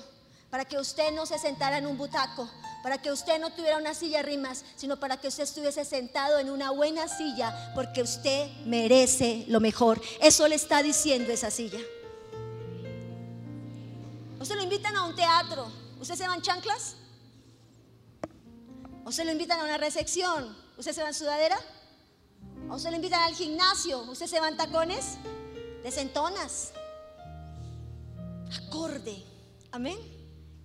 para 0.51 0.65
que 0.65 0.79
usted 0.79 1.13
no 1.13 1.27
se 1.27 1.39
sentara 1.39 1.79
en 1.79 1.87
un 1.87 1.99
butaco, 1.99 2.49
para 2.83 2.99
que 2.99 3.11
usted 3.11 3.41
no 3.41 3.51
tuviera 3.51 3.79
una 3.79 3.95
silla 3.95 4.23
rimas, 4.23 4.65
sino 4.77 4.99
para 4.99 5.17
que 5.17 5.29
usted 5.29 5.43
estuviese 5.43 5.85
sentado 5.85 6.39
en 6.39 6.51
una 6.51 6.71
buena 6.71 7.09
silla, 7.09 7.73
porque 7.75 8.03
usted 8.03 8.49
merece 8.65 9.45
lo 9.49 9.61
mejor. 9.61 10.01
Eso 10.21 10.47
le 10.47 10.55
está 10.55 10.83
diciendo 10.83 11.33
esa 11.33 11.51
silla. 11.51 11.81
¿Usted 14.41 14.55
lo 14.55 14.63
invitan 14.63 14.95
a 14.97 15.05
un 15.05 15.17
teatro? 15.17 15.67
¿Usted 16.01 16.15
se 16.15 16.29
va 16.29 16.35
en 16.35 16.43
chanclas? 16.43 16.95
¿O 19.05 19.11
se 19.11 19.25
lo 19.25 19.33
invitan 19.33 19.61
a 19.61 19.65
una 19.65 19.79
recepción? 19.79 20.57
¿Usted 20.77 20.93
se 20.93 21.03
va 21.03 21.09
en 21.09 21.15
sudadera? 21.15 21.59
¿O 22.69 22.79
se 22.79 22.91
lo 22.91 22.97
invitan 22.97 23.23
al 23.23 23.35
gimnasio? 23.35 24.03
¿Usted 24.03 24.27
se 24.27 24.41
va 24.41 24.49
en 24.49 24.57
tacones? 24.57 25.17
Desentonas. 25.83 26.73
Acorde. 28.53 29.25
Amén 29.73 30.16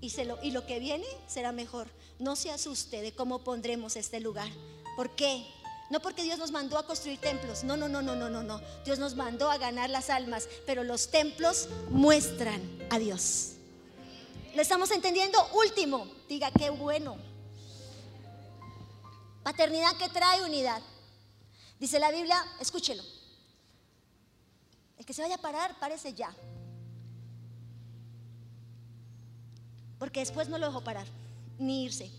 y, 0.02 0.52
lo, 0.52 0.66
que 0.66 0.80
viene 0.80 1.06
será 1.28 1.52
mejor. 1.52 1.88
No 2.20 2.36
se 2.36 2.52
asuste 2.52 3.02
de 3.02 3.14
cómo 3.14 3.40
pondremos 3.40 3.96
este 3.96 4.20
lugar. 4.20 4.50
¿Por 4.96 5.16
qué? 5.16 5.46
No 5.92 6.00
porque 6.02 6.24
Dios 6.24 6.40
nos 6.40 6.52
mandó 6.52 6.78
a 6.78 6.88
construir 6.88 7.20
templos. 7.20 7.64
No, 7.64 7.78
no, 7.78 7.88
no, 7.88 8.02
no, 8.02 8.16
no, 8.16 8.30
no, 8.30 8.42
no. 8.42 8.62
Dios 8.84 8.98
nos 8.98 9.16
mandó 9.16 9.52
a 9.52 9.58
ganar 9.58 9.90
las 9.90 10.10
almas, 10.10 10.48
pero 10.66 10.84
los 10.84 11.12
templos 11.12 11.68
muestran 11.90 12.62
a 12.90 12.98
Dios. 12.98 13.54
¿Lo 14.56 14.62
estamos 14.62 14.90
entendiendo? 14.92 15.38
Último, 15.54 16.08
diga 16.28 16.50
qué 16.52 16.70
bueno. 16.72 17.18
Paternidad 19.44 19.96
que 19.98 20.10
trae 20.10 20.42
unidad. 20.42 20.82
Dice 21.80 22.00
la 22.00 22.12
Biblia, 22.12 22.44
escúchelo. 22.60 23.04
El 24.98 25.06
que 25.06 25.14
se 25.14 25.22
vaya 25.22 25.36
a 25.36 25.42
parar, 25.42 25.80
párese 25.80 26.14
ya. 26.14 26.34
Porque 30.02 30.22
después 30.22 30.50
no 30.50 30.58
lo 30.58 30.66
dejo 30.66 30.84
parar, 30.84 31.06
ni 31.60 31.84
irse. 31.84 32.10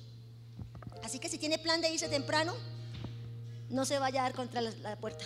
Así 1.02 1.18
que 1.18 1.28
si 1.28 1.36
tiene 1.36 1.58
plan 1.58 1.80
de 1.80 1.90
irse 1.90 2.08
temprano, 2.08 2.54
no 3.70 3.84
se 3.84 3.98
vaya 3.98 4.20
a 4.20 4.22
dar 4.22 4.34
contra 4.34 4.60
la, 4.60 4.94
puerta. 5.00 5.24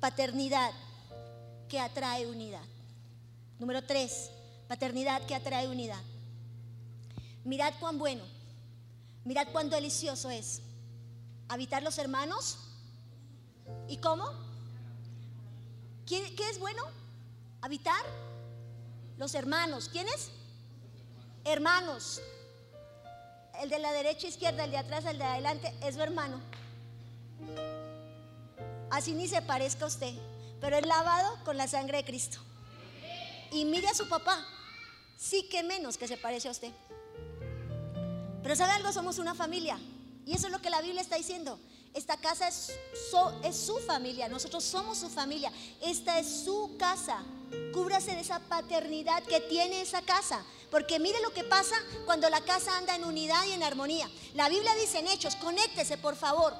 Paternidad 0.00 0.72
que 1.68 1.78
atrae 1.78 2.26
unidad. 2.26 2.64
Número 3.58 3.84
tres, 3.84 4.30
paternidad 4.66 5.20
que 5.26 5.34
atrae 5.34 5.68
unidad. 5.68 6.00
Mirad 7.44 7.74
cuán 7.78 7.98
bueno, 7.98 8.24
mirad 9.26 9.46
cuán 9.52 9.68
delicioso 9.68 10.30
es 10.30 10.62
habitar 11.48 11.82
los 11.82 11.98
hermanos. 11.98 12.60
¿Y 13.88 13.98
cómo? 13.98 14.24
¿Qué, 16.06 16.34
qué 16.34 16.48
es 16.48 16.58
bueno? 16.58 16.82
Habitar 17.60 18.02
los 19.18 19.34
hermanos. 19.34 19.88
¿Quiénes? 19.88 20.30
Hermanos. 21.44 22.20
El 23.60 23.70
de 23.70 23.78
la 23.78 23.92
derecha, 23.92 24.26
izquierda, 24.26 24.64
el 24.64 24.70
de 24.70 24.78
atrás, 24.78 25.04
el 25.04 25.18
de 25.18 25.24
adelante, 25.24 25.72
es 25.82 25.94
su 25.94 26.02
hermano. 26.02 26.40
Así 28.90 29.12
ni 29.12 29.28
se 29.28 29.42
parezca 29.42 29.84
a 29.84 29.88
usted, 29.88 30.14
pero 30.60 30.76
es 30.76 30.86
lavado 30.86 31.36
con 31.44 31.56
la 31.56 31.68
sangre 31.68 31.98
de 31.98 32.04
Cristo. 32.04 32.38
Y 33.50 33.64
mire 33.64 33.88
a 33.88 33.94
su 33.94 34.08
papá, 34.08 34.44
sí 35.16 35.48
que 35.48 35.62
menos 35.62 35.96
que 35.96 36.08
se 36.08 36.16
parece 36.16 36.48
a 36.48 36.50
usted. 36.50 36.72
Pero 38.42 38.56
¿sabe 38.56 38.72
algo? 38.72 38.92
Somos 38.92 39.18
una 39.18 39.34
familia. 39.34 39.78
Y 40.26 40.34
eso 40.34 40.46
es 40.46 40.52
lo 40.52 40.60
que 40.60 40.70
la 40.70 40.80
Biblia 40.80 41.02
está 41.02 41.16
diciendo. 41.16 41.58
Esta 41.94 42.16
casa 42.16 42.48
es, 42.48 42.72
es 43.44 43.56
su 43.56 43.78
familia, 43.78 44.28
nosotros 44.28 44.64
somos 44.64 44.98
su 44.98 45.08
familia. 45.08 45.52
Esta 45.80 46.18
es 46.18 46.44
su 46.44 46.76
casa. 46.76 47.22
Cúbrase 47.72 48.14
de 48.14 48.20
esa 48.20 48.40
paternidad 48.40 49.22
que 49.24 49.40
tiene 49.40 49.80
esa 49.80 50.02
casa. 50.02 50.44
Porque 50.70 50.98
mire 50.98 51.20
lo 51.22 51.32
que 51.32 51.44
pasa 51.44 51.76
cuando 52.04 52.28
la 52.28 52.40
casa 52.40 52.76
anda 52.76 52.96
en 52.96 53.04
unidad 53.04 53.44
y 53.46 53.52
en 53.52 53.62
armonía. 53.62 54.10
La 54.34 54.48
Biblia 54.48 54.74
dice 54.74 54.98
en 54.98 55.08
Hechos, 55.08 55.36
conéctese 55.36 55.98
por 55.98 56.16
favor. 56.16 56.54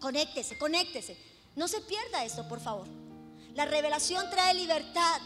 Conéctese, 0.00 0.58
conéctese. 0.58 1.16
No 1.54 1.68
se 1.68 1.80
pierda 1.80 2.24
esto, 2.24 2.46
por 2.48 2.60
favor. 2.60 2.86
La 3.54 3.64
revelación 3.64 4.28
trae 4.30 4.52
libertad. 4.52 5.20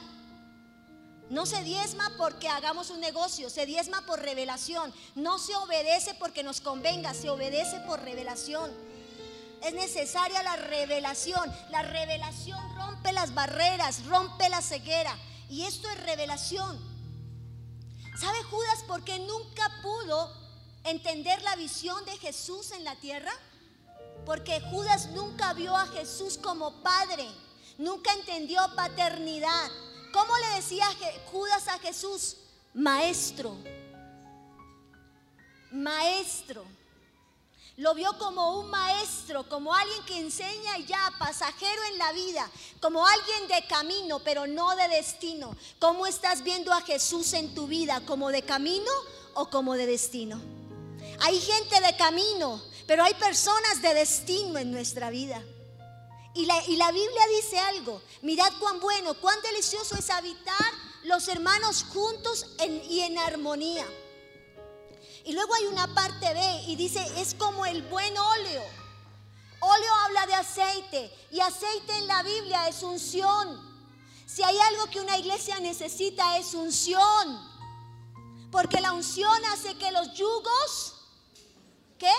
No 1.30 1.46
se 1.46 1.62
diezma 1.62 2.12
porque 2.16 2.48
hagamos 2.48 2.90
un 2.90 3.00
negocio, 3.00 3.50
se 3.50 3.66
diezma 3.66 4.04
por 4.06 4.20
revelación. 4.20 4.92
No 5.14 5.38
se 5.38 5.54
obedece 5.56 6.14
porque 6.14 6.42
nos 6.42 6.60
convenga, 6.60 7.14
se 7.14 7.30
obedece 7.30 7.80
por 7.80 8.00
revelación. 8.00 8.70
Es 9.62 9.74
necesaria 9.74 10.42
la 10.42 10.56
revelación. 10.56 11.52
La 11.70 11.82
revelación 11.82 12.60
rompe 12.76 13.12
las 13.12 13.34
barreras, 13.34 14.04
rompe 14.06 14.48
la 14.48 14.62
ceguera. 14.62 15.16
Y 15.48 15.62
esto 15.64 15.88
es 15.90 16.02
revelación. 16.04 16.78
¿Sabe 18.18 18.42
Judas 18.44 18.84
por 18.86 19.02
qué 19.04 19.18
nunca 19.18 19.80
pudo 19.82 20.32
entender 20.84 21.40
la 21.42 21.56
visión 21.56 22.04
de 22.04 22.16
Jesús 22.18 22.70
en 22.72 22.84
la 22.84 22.96
tierra? 22.96 23.32
Porque 24.26 24.60
Judas 24.70 25.10
nunca 25.10 25.52
vio 25.54 25.76
a 25.76 25.86
Jesús 25.86 26.38
como 26.38 26.82
padre, 26.82 27.26
nunca 27.78 28.12
entendió 28.12 28.60
paternidad. 28.76 29.70
¿Cómo 30.12 30.36
le 30.36 30.56
decía 30.56 30.86
Judas 31.30 31.68
a 31.68 31.78
Jesús? 31.78 32.36
Maestro, 32.74 33.56
maestro. 35.72 36.64
Lo 37.80 37.94
vio 37.94 38.12
como 38.18 38.60
un 38.60 38.68
maestro, 38.68 39.48
como 39.48 39.74
alguien 39.74 40.04
que 40.04 40.18
enseña 40.18 40.76
ya, 40.86 41.14
pasajero 41.18 41.82
en 41.84 41.96
la 41.96 42.12
vida, 42.12 42.46
como 42.78 43.06
alguien 43.06 43.48
de 43.48 43.66
camino, 43.68 44.18
pero 44.18 44.46
no 44.46 44.76
de 44.76 44.86
destino. 44.88 45.56
¿Cómo 45.78 46.06
estás 46.06 46.44
viendo 46.44 46.74
a 46.74 46.82
Jesús 46.82 47.32
en 47.32 47.54
tu 47.54 47.66
vida? 47.66 48.02
¿Como 48.04 48.28
de 48.28 48.42
camino 48.42 48.90
o 49.32 49.48
como 49.48 49.76
de 49.76 49.86
destino? 49.86 50.38
Hay 51.20 51.40
gente 51.40 51.80
de 51.80 51.96
camino, 51.96 52.62
pero 52.86 53.02
hay 53.02 53.14
personas 53.14 53.80
de 53.80 53.94
destino 53.94 54.58
en 54.58 54.72
nuestra 54.72 55.08
vida. 55.08 55.42
Y 56.34 56.44
la, 56.44 56.62
y 56.66 56.76
la, 56.76 56.92
Biblia 56.92 57.22
dice 57.34 57.58
algo, 57.60 58.02
mirad 58.20 58.52
cuán 58.60 58.78
bueno, 58.80 59.14
cuán 59.14 59.40
delicioso 59.40 59.96
es 59.96 60.10
habitar 60.10 60.70
los 61.04 61.28
hermanos 61.28 61.86
juntos 61.90 62.44
y 62.90 63.00
en 63.00 63.16
armonía. 63.16 63.86
Y 65.30 65.32
luego 65.32 65.54
hay 65.54 65.66
una 65.66 65.86
parte 65.94 66.34
B 66.34 66.64
y 66.66 66.74
dice, 66.74 67.00
es 67.16 67.34
como 67.34 67.64
el 67.64 67.82
buen 67.82 68.18
óleo. 68.18 68.64
Óleo 69.60 69.94
habla 70.04 70.26
de 70.26 70.34
aceite 70.34 71.28
y 71.30 71.38
aceite 71.38 71.98
en 71.98 72.08
la 72.08 72.24
Biblia 72.24 72.66
es 72.66 72.82
unción. 72.82 73.86
Si 74.26 74.42
hay 74.42 74.58
algo 74.58 74.86
que 74.86 74.98
una 74.98 75.16
iglesia 75.16 75.60
necesita 75.60 76.36
es 76.36 76.52
unción. 76.52 77.48
Porque 78.50 78.80
la 78.80 78.90
unción 78.92 79.40
hace 79.52 79.78
que 79.78 79.92
los 79.92 80.12
yugos, 80.14 80.94
¿qué? 81.96 82.12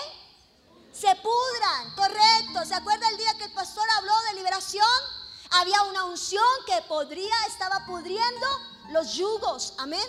Se 0.94 1.14
pudran, 1.16 1.94
correcto. 1.94 2.64
¿Se 2.64 2.74
acuerda 2.74 3.10
el 3.10 3.18
día 3.18 3.36
que 3.36 3.44
el 3.44 3.52
pastor 3.52 3.86
habló 3.90 4.14
de 4.30 4.36
liberación? 4.36 4.88
Había 5.50 5.82
una 5.82 6.04
unción 6.04 6.42
que 6.64 6.80
podría, 6.88 7.34
estaba 7.46 7.84
pudriendo 7.84 8.46
los 8.88 9.12
yugos. 9.12 9.74
Amén. 9.76 10.08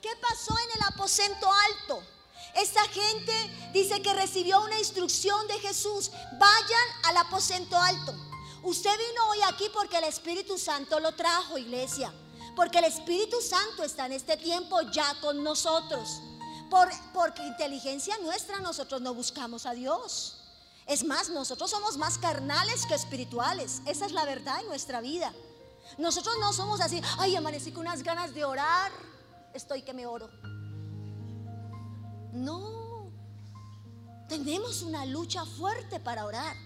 ¿Qué 0.00 0.16
pasó 0.22 0.56
en 0.58 0.80
el 0.80 0.86
aposento 0.88 1.52
alto? 1.52 2.13
Esta 2.54 2.82
gente 2.88 3.32
dice 3.72 4.00
que 4.00 4.12
recibió 4.12 4.62
una 4.62 4.78
instrucción 4.78 5.46
de 5.48 5.58
Jesús. 5.60 6.10
Vayan 6.38 6.88
al 7.04 7.16
aposento 7.18 7.76
alto. 7.76 8.14
Usted 8.62 8.90
vino 8.90 9.28
hoy 9.30 9.38
aquí 9.48 9.64
porque 9.72 9.98
el 9.98 10.04
Espíritu 10.04 10.56
Santo 10.56 11.00
lo 11.00 11.12
trajo, 11.12 11.58
iglesia. 11.58 12.12
Porque 12.56 12.78
el 12.78 12.84
Espíritu 12.84 13.40
Santo 13.40 13.82
está 13.82 14.06
en 14.06 14.12
este 14.12 14.36
tiempo 14.36 14.80
ya 14.92 15.20
con 15.20 15.42
nosotros. 15.42 16.20
Por, 16.70 16.88
porque 17.12 17.42
inteligencia 17.46 18.16
nuestra 18.18 18.60
nosotros 18.60 19.00
no 19.00 19.14
buscamos 19.14 19.66
a 19.66 19.72
Dios. 19.72 20.40
Es 20.86 21.04
más, 21.04 21.30
nosotros 21.30 21.70
somos 21.70 21.96
más 21.96 22.18
carnales 22.18 22.86
que 22.86 22.94
espirituales. 22.94 23.80
Esa 23.86 24.06
es 24.06 24.12
la 24.12 24.24
verdad 24.24 24.60
en 24.60 24.68
nuestra 24.68 25.00
vida. 25.00 25.32
Nosotros 25.98 26.36
no 26.40 26.52
somos 26.52 26.80
así, 26.80 27.00
ay, 27.18 27.36
amanecí 27.36 27.72
con 27.72 27.82
unas 27.82 28.02
ganas 28.02 28.34
de 28.34 28.44
orar 28.44 28.92
estoy 29.54 29.82
que 29.82 29.94
me 29.94 30.04
oro. 30.04 30.28
No. 32.34 33.10
Tenemos 34.28 34.82
una 34.82 35.06
lucha 35.06 35.44
fuerte 35.46 36.00
para 36.00 36.24
orar. 36.24 36.56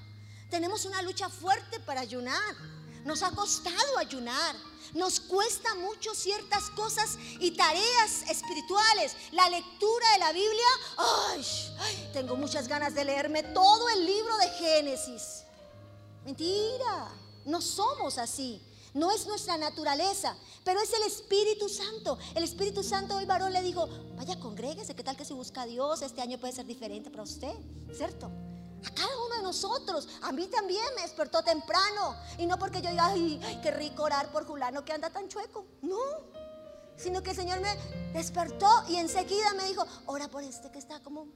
Tenemos 0.50 0.86
una 0.86 1.02
lucha 1.02 1.28
fuerte 1.28 1.78
para 1.80 2.00
ayunar. 2.00 2.56
Nos 3.04 3.22
ha 3.22 3.30
costado 3.30 3.98
ayunar. 3.98 4.56
Nos 4.94 5.20
cuesta 5.20 5.74
mucho 5.74 6.14
ciertas 6.14 6.70
cosas 6.70 7.18
y 7.38 7.50
tareas 7.50 8.22
espirituales. 8.30 9.14
La 9.32 9.48
lectura 9.50 10.12
de 10.12 10.18
la 10.18 10.32
Biblia. 10.32 10.66
Ay, 10.96 12.10
tengo 12.12 12.36
muchas 12.36 12.66
ganas 12.66 12.94
de 12.94 13.04
leerme 13.04 13.42
todo 13.42 13.88
el 13.90 14.06
libro 14.06 14.36
de 14.38 14.48
Génesis. 14.50 15.44
Mentira. 16.24 17.10
No 17.44 17.60
somos 17.60 18.16
así. 18.18 18.62
No 18.94 19.10
es 19.10 19.26
nuestra 19.26 19.56
naturaleza, 19.56 20.36
pero 20.64 20.80
es 20.80 20.92
el 20.92 21.02
Espíritu 21.02 21.68
Santo. 21.68 22.18
El 22.34 22.44
Espíritu 22.44 22.82
Santo 22.82 23.16
hoy 23.16 23.26
varón 23.26 23.52
le 23.52 23.62
dijo, 23.62 23.88
vaya, 24.16 24.38
congréguese, 24.40 24.94
¿qué 24.94 25.04
tal 25.04 25.16
que 25.16 25.24
si 25.24 25.34
busca 25.34 25.62
a 25.62 25.66
Dios? 25.66 26.02
Este 26.02 26.22
año 26.22 26.38
puede 26.38 26.52
ser 26.52 26.66
diferente 26.66 27.10
para 27.10 27.22
usted, 27.22 27.54
¿cierto? 27.92 28.30
A 28.84 28.90
cada 28.94 29.16
uno 29.26 29.36
de 29.36 29.42
nosotros, 29.42 30.08
a 30.22 30.32
mí 30.32 30.46
también 30.46 30.84
me 30.94 31.02
despertó 31.02 31.42
temprano. 31.42 32.16
Y 32.38 32.46
no 32.46 32.58
porque 32.58 32.80
yo 32.80 32.90
diga, 32.90 33.08
ay, 33.08 33.60
qué 33.62 33.70
rico 33.70 34.04
orar 34.04 34.30
por 34.30 34.46
Julano 34.46 34.84
que 34.84 34.92
anda 34.92 35.10
tan 35.10 35.28
chueco. 35.28 35.66
No, 35.82 35.98
sino 36.96 37.22
que 37.22 37.30
el 37.30 37.36
Señor 37.36 37.60
me 37.60 37.76
despertó 38.12 38.68
y 38.88 38.96
enseguida 38.96 39.54
me 39.54 39.64
dijo, 39.64 39.86
ora 40.06 40.28
por 40.28 40.42
este 40.42 40.70
que 40.70 40.78
está 40.78 41.00
como 41.00 41.26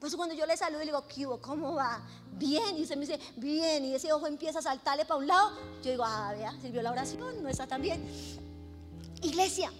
pues 0.00 0.14
cuando 0.14 0.34
yo 0.34 0.44
le 0.46 0.56
saludo 0.56 0.82
y 0.82 0.86
le 0.86 0.92
digo, 0.92 1.40
¿cómo 1.40 1.74
va? 1.74 2.02
Bien. 2.32 2.76
Y 2.76 2.86
se 2.86 2.96
me 2.96 3.06
dice, 3.06 3.18
bien. 3.36 3.84
Y 3.84 3.94
ese 3.94 4.12
ojo 4.12 4.26
empieza 4.26 4.58
a 4.58 4.62
saltarle 4.62 5.04
para 5.04 5.18
un 5.18 5.26
lado. 5.26 5.52
Yo 5.82 5.90
digo, 5.90 6.04
ah, 6.04 6.32
vea, 6.36 6.52
sirvió 6.60 6.82
la 6.82 6.92
oración, 6.92 7.42
no 7.42 7.48
está 7.48 7.66
tan 7.66 7.80
bien. 7.80 8.06
Iglesia, 9.22 9.72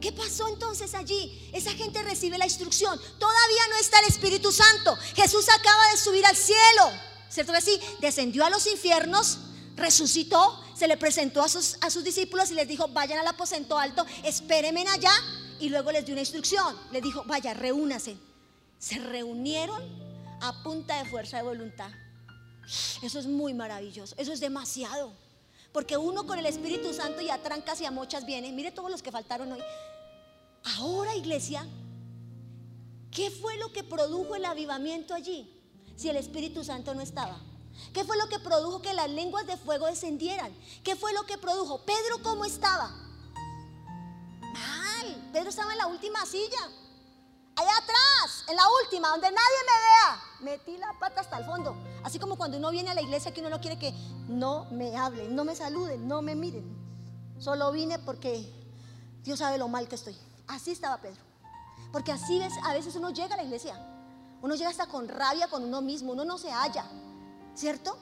¿qué 0.00 0.10
pasó 0.10 0.48
entonces 0.48 0.94
allí? 0.94 1.50
Esa 1.52 1.72
gente 1.72 2.02
recibe 2.02 2.38
la 2.38 2.46
instrucción. 2.46 2.98
Todavía 3.18 3.68
no 3.70 3.76
está 3.76 4.00
el 4.00 4.06
Espíritu 4.06 4.50
Santo. 4.52 4.96
Jesús 5.14 5.46
acaba 5.50 5.90
de 5.90 5.98
subir 5.98 6.24
al 6.24 6.36
cielo. 6.36 6.90
¿Cierto 7.28 7.52
que 7.52 7.60
sí? 7.60 7.78
Descendió 8.00 8.46
a 8.46 8.50
los 8.50 8.66
infiernos, 8.66 9.38
resucitó, 9.76 10.64
se 10.74 10.88
le 10.88 10.96
presentó 10.96 11.42
a 11.42 11.48
sus, 11.48 11.76
a 11.82 11.90
sus 11.90 12.02
discípulos 12.04 12.50
y 12.50 12.54
les 12.54 12.66
dijo, 12.66 12.88
vayan 12.88 13.18
al 13.18 13.26
aposento 13.26 13.78
alto, 13.78 14.06
espérenme 14.24 14.86
allá. 14.88 15.12
Y 15.60 15.68
luego 15.68 15.92
les 15.92 16.06
dio 16.06 16.14
una 16.14 16.22
instrucción. 16.22 16.74
Les 16.90 17.02
dijo, 17.02 17.22
vaya, 17.26 17.52
reúnase 17.52 18.27
se 18.78 18.98
reunieron 18.98 19.82
a 20.40 20.62
punta 20.62 21.02
de 21.02 21.08
fuerza 21.08 21.38
de 21.38 21.42
voluntad. 21.42 21.90
Eso 23.02 23.18
es 23.18 23.26
muy 23.26 23.54
maravilloso, 23.54 24.14
eso 24.18 24.32
es 24.32 24.40
demasiado. 24.40 25.12
Porque 25.72 25.96
uno 25.96 26.26
con 26.26 26.38
el 26.38 26.46
Espíritu 26.46 26.92
Santo 26.92 27.20
y 27.20 27.30
a 27.30 27.42
trancas 27.42 27.80
y 27.80 27.84
a 27.84 27.90
mochas 27.90 28.24
viene. 28.24 28.52
Mire 28.52 28.72
todos 28.72 28.90
los 28.90 29.02
que 29.02 29.12
faltaron 29.12 29.52
hoy. 29.52 29.60
Ahora, 30.76 31.14
iglesia, 31.14 31.66
¿qué 33.10 33.30
fue 33.30 33.58
lo 33.58 33.72
que 33.72 33.84
produjo 33.84 34.34
el 34.34 34.44
avivamiento 34.44 35.14
allí? 35.14 35.54
Si 35.96 36.08
el 36.08 36.16
Espíritu 36.16 36.64
Santo 36.64 36.94
no 36.94 37.00
estaba. 37.00 37.38
¿Qué 37.92 38.04
fue 38.04 38.16
lo 38.16 38.28
que 38.28 38.38
produjo 38.38 38.82
que 38.82 38.92
las 38.92 39.10
lenguas 39.10 39.46
de 39.46 39.56
fuego 39.56 39.86
descendieran? 39.86 40.52
¿Qué 40.82 40.96
fue 40.96 41.12
lo 41.12 41.24
que 41.24 41.38
produjo? 41.38 41.84
Pedro, 41.84 42.22
¿cómo 42.22 42.44
estaba? 42.44 42.88
Mal. 44.52 45.30
Pedro 45.32 45.50
estaba 45.50 45.72
en 45.72 45.78
la 45.78 45.86
última 45.86 46.24
silla. 46.26 46.58
Allá 47.56 47.76
atrás, 47.76 48.17
en 48.48 48.56
la 48.56 48.62
última, 48.82 49.08
donde 49.08 49.30
nadie 49.30 49.58
me 49.66 49.72
vea. 49.82 50.56
Metí 50.56 50.76
la 50.78 50.98
pata 50.98 51.20
hasta 51.20 51.38
el 51.38 51.44
fondo. 51.44 51.76
Así 52.02 52.18
como 52.18 52.36
cuando 52.36 52.56
uno 52.56 52.70
viene 52.70 52.90
a 52.90 52.94
la 52.94 53.02
iglesia 53.02 53.32
que 53.32 53.40
uno 53.40 53.50
no 53.50 53.60
quiere 53.60 53.78
que 53.78 53.92
no 54.28 54.66
me 54.70 54.96
hablen, 54.96 55.34
no 55.34 55.44
me 55.44 55.54
saluden, 55.54 56.08
no 56.08 56.22
me 56.22 56.34
miren. 56.34 56.64
Solo 57.38 57.70
vine 57.70 57.98
porque 57.98 58.50
Dios 59.22 59.38
sabe 59.38 59.58
lo 59.58 59.68
mal 59.68 59.88
que 59.88 59.96
estoy. 59.96 60.16
Así 60.46 60.70
estaba 60.70 60.98
Pedro. 61.00 61.20
Porque 61.92 62.12
así 62.12 62.38
ves, 62.38 62.52
a 62.64 62.72
veces 62.72 62.96
uno 62.96 63.10
llega 63.10 63.34
a 63.34 63.36
la 63.36 63.44
iglesia. 63.44 63.74
Uno 64.40 64.54
llega 64.54 64.70
hasta 64.70 64.86
con 64.86 65.08
rabia 65.08 65.48
con 65.48 65.64
uno 65.64 65.82
mismo. 65.82 66.12
Uno 66.12 66.24
no 66.24 66.38
se 66.38 66.50
halla. 66.50 66.86
¿Cierto? 67.54 67.98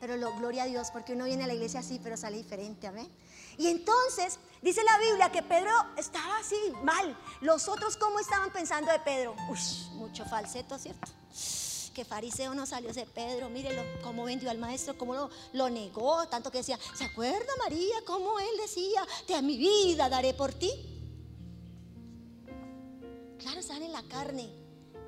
Pero 0.00 0.16
lo, 0.16 0.36
gloria 0.36 0.64
a 0.64 0.66
Dios, 0.66 0.90
porque 0.90 1.14
uno 1.14 1.24
viene 1.24 1.44
a 1.44 1.46
la 1.46 1.54
iglesia 1.54 1.80
así, 1.80 1.98
pero 2.02 2.16
sale 2.16 2.36
diferente. 2.36 2.86
Amén. 2.86 3.10
Y 3.58 3.68
entonces 3.68 4.38
dice 4.62 4.82
la 4.84 4.98
Biblia 4.98 5.32
que 5.32 5.42
Pedro 5.42 5.72
estaba 5.96 6.38
así 6.38 6.56
mal. 6.82 7.16
Los 7.40 7.68
otros, 7.68 7.96
¿cómo 7.96 8.18
estaban 8.18 8.52
pensando 8.52 8.92
de 8.92 8.98
Pedro? 9.00 9.34
Uy, 9.48 9.58
mucho 9.94 10.24
falseto, 10.24 10.78
¿cierto? 10.78 11.10
Que 11.94 12.04
fariseo 12.04 12.54
no 12.54 12.66
salió 12.66 12.90
ese 12.90 13.06
Pedro, 13.06 13.48
mírelo 13.48 13.82
cómo 14.02 14.24
vendió 14.24 14.50
al 14.50 14.58
maestro, 14.58 14.98
cómo 14.98 15.30
lo, 15.52 15.70
negó, 15.70 16.28
tanto 16.28 16.50
que 16.50 16.58
decía, 16.58 16.78
¿se 16.94 17.04
acuerda 17.04 17.50
María 17.58 17.96
cómo 18.06 18.38
él 18.38 18.56
decía, 18.60 19.06
te 19.26 19.34
a 19.34 19.40
mi 19.40 19.56
vida 19.56 20.08
daré 20.10 20.34
por 20.34 20.52
ti? 20.52 20.70
Claro, 23.38 23.60
estaban 23.60 23.82
en 23.82 23.92
la 23.92 24.02
carne, 24.02 24.50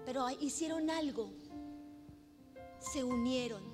pero 0.07 0.27
hicieron 0.31 0.89
algo, 0.89 1.31
se 2.81 3.05
unieron. 3.05 3.68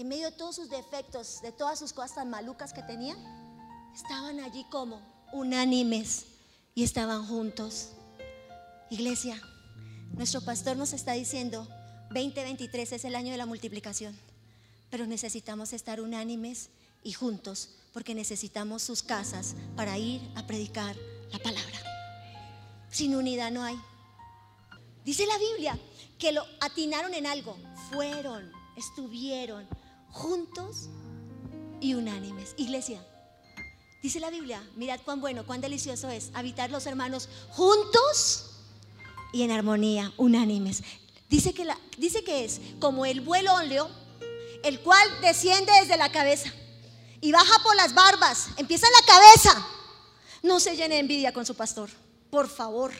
En 0.00 0.08
medio 0.08 0.30
de 0.30 0.32
todos 0.32 0.56
sus 0.56 0.70
defectos, 0.70 1.42
de 1.42 1.52
todas 1.52 1.78
sus 1.78 1.92
cosas 1.92 2.14
tan 2.14 2.30
malucas 2.30 2.72
que 2.72 2.82
tenían, 2.82 3.18
estaban 3.94 4.40
allí 4.40 4.64
como 4.70 4.98
unánimes 5.30 6.24
y 6.74 6.84
estaban 6.84 7.26
juntos. 7.26 7.90
Iglesia, 8.88 9.38
nuestro 10.12 10.40
pastor 10.40 10.78
nos 10.78 10.94
está 10.94 11.12
diciendo, 11.12 11.68
2023 12.12 12.92
es 12.92 13.04
el 13.04 13.14
año 13.14 13.30
de 13.30 13.36
la 13.36 13.44
multiplicación, 13.44 14.18
pero 14.88 15.06
necesitamos 15.06 15.74
estar 15.74 16.00
unánimes 16.00 16.70
y 17.02 17.12
juntos, 17.12 17.68
porque 17.92 18.14
necesitamos 18.14 18.82
sus 18.82 19.02
casas 19.02 19.54
para 19.76 19.98
ir 19.98 20.22
a 20.34 20.46
predicar 20.46 20.96
la 21.30 21.40
palabra. 21.40 21.78
Sin 22.90 23.14
unidad 23.14 23.50
no 23.50 23.62
hay. 23.62 23.78
Dice 25.04 25.26
la 25.26 25.36
Biblia 25.36 25.78
que 26.18 26.32
lo 26.32 26.42
atinaron 26.62 27.12
en 27.12 27.26
algo, 27.26 27.58
fueron, 27.90 28.50
estuvieron 28.78 29.68
juntos 30.12 30.88
y 31.80 31.94
unánimes. 31.94 32.54
Iglesia, 32.56 33.04
dice 34.02 34.20
la 34.20 34.30
Biblia, 34.30 34.62
mirad 34.76 35.00
cuán 35.04 35.20
bueno, 35.20 35.46
cuán 35.46 35.60
delicioso 35.60 36.08
es 36.08 36.30
habitar 36.34 36.70
los 36.70 36.86
hermanos 36.86 37.28
juntos 37.50 38.46
y 39.32 39.42
en 39.42 39.50
armonía, 39.50 40.12
unánimes. 40.16 40.82
Dice 41.28 41.54
que, 41.54 41.66
dice 41.96 42.24
que 42.24 42.44
es 42.44 42.60
como 42.80 43.06
el 43.06 43.20
vuelo 43.20 43.54
óleo, 43.54 43.88
el 44.64 44.80
cual 44.80 45.08
desciende 45.22 45.72
desde 45.80 45.96
la 45.96 46.10
cabeza 46.10 46.52
y 47.20 47.32
baja 47.32 47.62
por 47.62 47.76
las 47.76 47.94
barbas, 47.94 48.48
empieza 48.56 48.86
en 48.86 48.92
la 48.92 49.14
cabeza. 49.14 49.66
No 50.42 50.58
se 50.58 50.74
llene 50.74 50.94
de 50.94 51.00
envidia 51.00 51.32
con 51.32 51.46
su 51.46 51.54
pastor, 51.54 51.90
por 52.30 52.48
favor. 52.48 52.92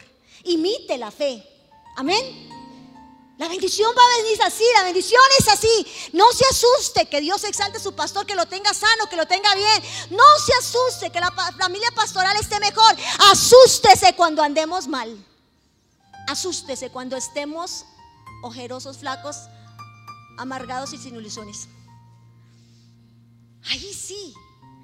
Imite 0.45 0.99
la 0.99 1.11
fe. 1.11 1.45
Amén. 1.97 2.60
La 3.41 3.49
bendición 3.49 3.91
va 3.97 4.03
a 4.03 4.23
venir 4.23 4.43
así, 4.43 4.65
la 4.75 4.83
bendición 4.83 5.23
es 5.39 5.49
así. 5.49 5.87
No 6.13 6.31
se 6.31 6.45
asuste 6.45 7.09
que 7.09 7.23
Dios 7.23 7.43
exalte 7.45 7.79
a 7.79 7.81
su 7.81 7.95
pastor, 7.95 8.27
que 8.27 8.35
lo 8.35 8.45
tenga 8.45 8.75
sano, 8.75 9.07
que 9.09 9.17
lo 9.17 9.25
tenga 9.25 9.55
bien. 9.55 9.83
No 10.11 10.23
se 10.45 10.53
asuste 10.53 11.11
que 11.11 11.21
la 11.21 11.33
familia 11.59 11.91
pastoral 11.95 12.37
esté 12.37 12.61
mejor. 12.61 12.95
Asústese 13.33 14.15
cuando 14.15 14.43
andemos 14.43 14.87
mal. 14.89 15.27
Asústese 16.29 16.91
cuando 16.91 17.17
estemos 17.17 17.87
ojerosos, 18.43 18.99
flacos, 18.99 19.37
amargados 20.37 20.93
y 20.93 20.99
sin 20.99 21.17
ilusiones. 21.17 21.67
Ahí 23.71 23.95
sí. 23.95 24.35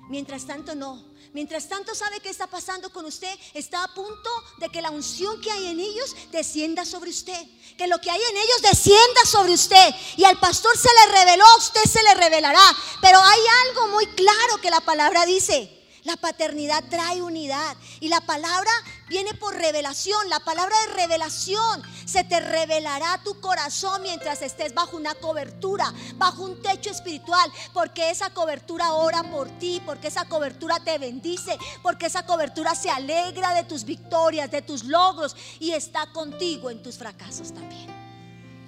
Mientras 0.09 0.47
tanto 0.47 0.75
no. 0.75 1.05
Mientras 1.37 1.69
tanto 1.69 1.95
sabe 1.95 2.21
qué 2.21 2.31
está 2.31 2.47
pasando 2.47 2.89
con 2.89 3.05
usted. 3.05 3.29
Está 3.53 3.85
a 3.85 3.93
punto 3.93 4.31
de 4.57 4.71
que 4.71 4.81
la 4.81 4.91
unción 4.91 5.39
que 5.43 5.53
hay 5.53 5.67
en 5.67 5.81
ellos 5.81 6.17
descienda 6.33 6.87
sobre 6.87 7.11
usted. 7.11 7.39
Que 7.77 7.87
lo 7.87 8.01
que 8.01 8.11
hay 8.11 8.23
en 8.31 8.37
ellos 8.39 8.63
descienda 8.63 9.21
sobre 9.27 9.53
usted. 9.53 9.95
Y 10.17 10.25
al 10.25 10.41
pastor 10.41 10.75
se 10.79 10.89
le 10.89 11.13
reveló, 11.19 11.45
a 11.45 11.59
usted 11.59 11.83
se 11.83 12.03
le 12.05 12.15
revelará. 12.15 12.65
Pero 13.03 13.21
hay 13.23 13.41
algo 13.67 13.89
muy 13.89 14.07
claro 14.07 14.63
que 14.63 14.71
la 14.71 14.81
palabra 14.81 15.27
dice. 15.27 15.76
La 16.07 16.17
paternidad 16.17 16.85
trae 16.89 17.21
unidad. 17.21 17.77
Y 17.99 18.09
la 18.09 18.21
palabra 18.21 18.71
viene 19.09 19.35
por 19.35 19.57
revelación. 19.57 20.31
La 20.31 20.39
palabra 20.39 20.77
de 20.83 20.95
revelación 20.95 21.83
se 22.05 22.23
te 22.23 22.39
revelará 22.39 23.21
tu 23.25 23.41
corazón 23.41 24.03
mientras 24.03 24.41
estés 24.41 24.73
bajo 24.73 24.97
una 24.97 25.17
cobertura, 25.17 25.93
bajo 26.15 26.45
un 26.45 26.63
techo 26.63 26.91
espiritual. 26.91 27.53
Porque 27.73 28.11
esa 28.11 28.31
cobertura 28.31 28.93
ora 28.93 29.25
por 29.25 29.49
ti, 29.59 29.83
porque 29.85 30.07
esa 30.07 30.27
cobertura 30.27 30.79
te 30.79 30.97
bendice, 30.99 31.59
porque 31.83 32.07
esa 32.07 32.25
cobertura 32.25 32.77
se 32.77 32.89
alegra 32.89 33.53
de 33.55 33.65
tus 33.65 33.85
victorias, 33.85 34.49
de 34.49 34.63
tus 34.63 34.85
logros 34.85 35.35
y 35.59 35.73
está 35.73 36.07
contigo 36.13 36.71
en 36.71 36.85
tus 36.85 36.97
fracasos 36.99 37.53
también. 37.53 37.89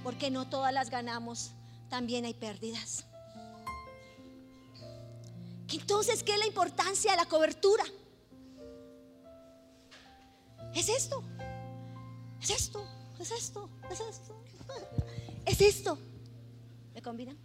Porque 0.02 0.28
no 0.28 0.48
todas 0.48 0.72
las 0.72 0.90
ganamos, 0.90 1.52
también 1.88 2.24
hay 2.24 2.34
pérdidas. 2.34 3.04
Entonces, 5.70 6.22
¿qué 6.22 6.32
es 6.32 6.38
la 6.38 6.46
importancia 6.46 7.10
de 7.10 7.16
la 7.16 7.26
cobertura? 7.26 7.84
Es 10.74 10.88
esto, 10.88 11.22
es 12.40 12.50
esto, 12.50 12.86
es 13.18 13.30
esto, 13.30 13.68
es 13.90 14.00
esto, 14.00 14.42
es 15.44 15.60
esto. 15.60 15.98
¿Me 16.94 17.02
convidan? 17.02 17.36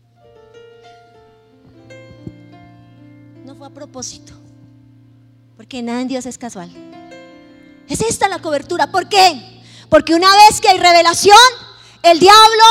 No 3.44 3.56
fue 3.56 3.68
a 3.68 3.70
propósito, 3.70 4.34
porque 5.58 5.82
nada 5.82 6.02
en 6.02 6.08
Dios 6.08 6.26
es 6.26 6.38
casual. 6.38 6.72
Es 7.90 8.02
esta 8.02 8.30
la 8.30 8.40
cobertura. 8.40 8.92
¿Por 8.92 9.10
qué? 9.10 9.62
Porque 9.90 10.16
una 10.16 10.30
vez 10.36 10.62
que 10.62 10.70
hay 10.70 10.80
revelación, 10.80 11.38
el 12.04 12.20
diablo, 12.20 12.64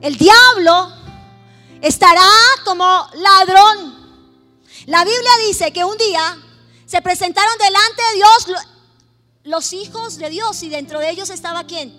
el 0.00 0.16
diablo 0.16 0.92
estará 1.80 2.28
como 2.64 2.84
ladrón 3.14 4.03
la 4.86 5.04
Biblia 5.04 5.30
dice 5.46 5.72
que 5.72 5.84
un 5.84 5.96
día 5.96 6.36
se 6.86 7.00
presentaron 7.00 7.56
delante 7.58 8.02
de 8.10 8.14
Dios 8.16 8.64
los 9.44 9.72
hijos 9.72 10.16
de 10.16 10.30
Dios 10.30 10.62
y 10.62 10.68
dentro 10.68 10.98
de 10.98 11.10
ellos 11.10 11.30
estaba 11.30 11.64
quién? 11.64 11.92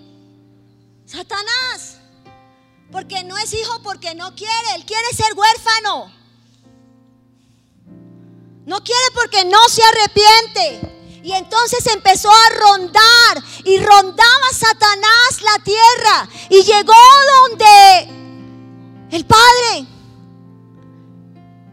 Satanás. 1.06 1.98
Porque 2.90 3.24
no 3.24 3.36
es 3.38 3.52
hijo 3.52 3.82
porque 3.82 4.14
no 4.14 4.34
quiere, 4.34 4.74
él 4.76 4.84
quiere 4.84 5.12
ser 5.12 5.32
huérfano. 5.34 6.12
No 8.64 8.82
quiere 8.82 9.10
porque 9.14 9.44
no 9.44 9.68
se 9.68 9.82
arrepiente. 9.82 11.20
Y 11.22 11.32
entonces 11.32 11.86
empezó 11.86 12.30
a 12.30 12.50
rondar 12.50 13.42
y 13.64 13.78
rondaba 13.78 14.52
Satanás 14.52 15.42
la 15.42 15.64
tierra 15.64 16.28
y 16.50 16.62
llegó 16.62 16.94
donde 17.48 19.16
el 19.16 19.24
Padre. 19.24 19.95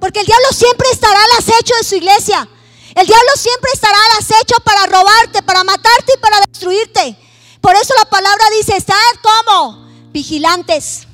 Porque 0.03 0.19
el 0.19 0.25
diablo 0.25 0.47
siempre 0.51 0.89
estará 0.91 1.17
al 1.17 1.39
acecho 1.39 1.73
de 1.77 1.83
su 1.85 1.95
iglesia. 1.95 2.45
El 2.93 3.07
diablo 3.07 3.29
siempre 3.37 3.71
estará 3.73 3.95
al 3.97 4.19
acecho 4.19 4.55
para 4.65 4.85
robarte, 4.85 5.41
para 5.43 5.63
matarte 5.63 6.11
y 6.13 6.19
para 6.19 6.41
destruirte. 6.41 7.17
Por 7.61 7.73
eso 7.73 7.93
la 7.97 8.03
palabra 8.09 8.43
dice, 8.59 8.75
estad 8.75 8.95
como 9.21 9.87
vigilantes, 10.11 11.07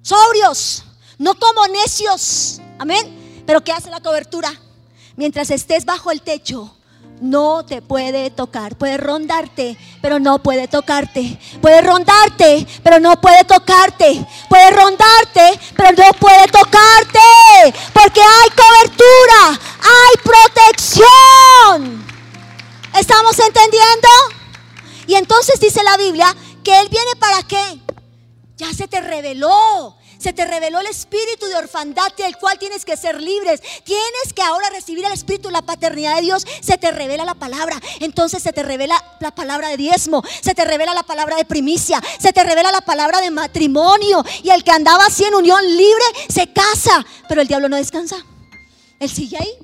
sobrios, 0.00 0.82
no 1.18 1.34
como 1.34 1.66
necios. 1.66 2.62
Amén. 2.78 3.44
Pero 3.46 3.62
¿qué 3.62 3.72
hace 3.72 3.90
la 3.90 4.00
cobertura? 4.00 4.50
Mientras 5.16 5.50
estés 5.50 5.84
bajo 5.84 6.10
el 6.10 6.22
techo, 6.22 6.74
no 7.20 7.64
te 7.64 7.82
puede 7.82 8.30
tocar. 8.30 8.76
Puede 8.76 8.96
rondarte, 8.96 9.76
pero 10.00 10.18
no 10.18 10.42
puede 10.42 10.68
tocarte. 10.68 11.38
Puede 11.60 11.80
rondarte, 11.82 12.66
pero 12.82 12.98
no 12.98 13.20
puede 13.20 13.44
tocarte. 13.44 14.26
Puede 14.48 14.70
rondarte, 14.70 15.60
pero 15.76 15.90
no 15.92 16.12
puede 16.14 16.46
tocarte. 16.48 17.20
Porque 17.92 18.20
hay 18.20 18.50
cobertura, 18.50 19.60
hay 19.80 20.16
protección. 20.24 22.04
¿Estamos 22.98 23.38
entendiendo? 23.38 24.08
Y 25.06 25.14
entonces 25.14 25.60
dice 25.60 25.82
la 25.82 25.96
Biblia 25.96 26.34
que 26.64 26.80
Él 26.80 26.88
viene 26.88 27.16
para 27.18 27.42
qué. 27.42 27.80
Ya 28.56 28.72
se 28.74 28.88
te 28.88 29.00
reveló 29.00 29.96
se 30.20 30.34
te 30.34 30.44
reveló 30.44 30.80
el 30.80 30.86
espíritu 30.86 31.46
de 31.46 31.56
orfandad 31.56 32.12
del 32.16 32.36
cual 32.36 32.58
tienes 32.58 32.84
que 32.84 32.96
ser 32.96 33.20
libres. 33.22 33.62
Tienes 33.84 34.32
que 34.34 34.42
ahora 34.42 34.68
recibir 34.68 35.04
el 35.04 35.12
espíritu, 35.12 35.50
la 35.50 35.62
paternidad 35.62 36.16
de 36.16 36.22
Dios. 36.22 36.46
Se 36.60 36.76
te 36.76 36.90
revela 36.90 37.24
la 37.24 37.34
palabra. 37.34 37.80
Entonces 38.00 38.42
se 38.42 38.52
te 38.52 38.62
revela 38.62 39.02
la 39.20 39.34
palabra 39.34 39.68
de 39.68 39.78
diezmo. 39.78 40.22
Se 40.42 40.54
te 40.54 40.64
revela 40.66 40.92
la 40.92 41.04
palabra 41.04 41.36
de 41.36 41.46
primicia. 41.46 42.02
Se 42.18 42.34
te 42.34 42.44
revela 42.44 42.70
la 42.70 42.82
palabra 42.82 43.22
de 43.22 43.30
matrimonio. 43.30 44.22
Y 44.42 44.50
el 44.50 44.62
que 44.62 44.72
andaba 44.72 45.06
así 45.06 45.24
en 45.24 45.34
unión 45.34 45.64
libre 45.64 46.04
se 46.28 46.52
casa. 46.52 47.04
Pero 47.26 47.40
el 47.40 47.48
diablo 47.48 47.70
no 47.70 47.76
descansa. 47.76 48.16
Él 48.98 49.08
sigue 49.08 49.38
ahí. 49.38 49.58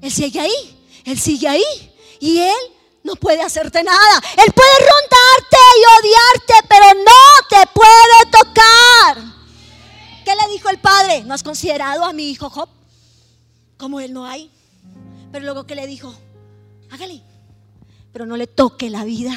Él 0.00 0.10
sigue 0.10 0.40
ahí. 0.40 0.84
Él 1.04 1.20
sigue 1.20 1.48
ahí. 1.48 1.94
Y 2.18 2.38
él 2.38 2.72
no 3.02 3.14
puede 3.16 3.42
hacerte 3.42 3.82
nada. 3.82 4.22
Él 4.38 4.52
puede 4.52 4.78
rondarte 4.78 5.56
y 5.76 6.00
odiarte, 6.00 6.68
pero 6.68 6.86
no 6.94 7.48
te 7.50 7.66
puede 7.74 8.30
tocar. 8.30 9.41
¿Qué 10.24 10.32
le 10.34 10.52
dijo 10.52 10.68
el 10.68 10.78
padre? 10.78 11.24
¿No 11.24 11.34
has 11.34 11.42
considerado 11.42 12.04
a 12.04 12.12
mi 12.12 12.30
hijo 12.30 12.50
Job? 12.50 12.68
como 13.82 13.98
él 13.98 14.12
no 14.12 14.24
hay. 14.24 14.48
Pero 15.32 15.44
luego 15.44 15.66
que 15.66 15.74
le 15.74 15.88
dijo, 15.88 16.14
hágale, 16.90 17.20
pero 18.12 18.26
no 18.26 18.36
le 18.36 18.46
toque 18.46 18.88
la 18.90 19.02
vida. 19.02 19.32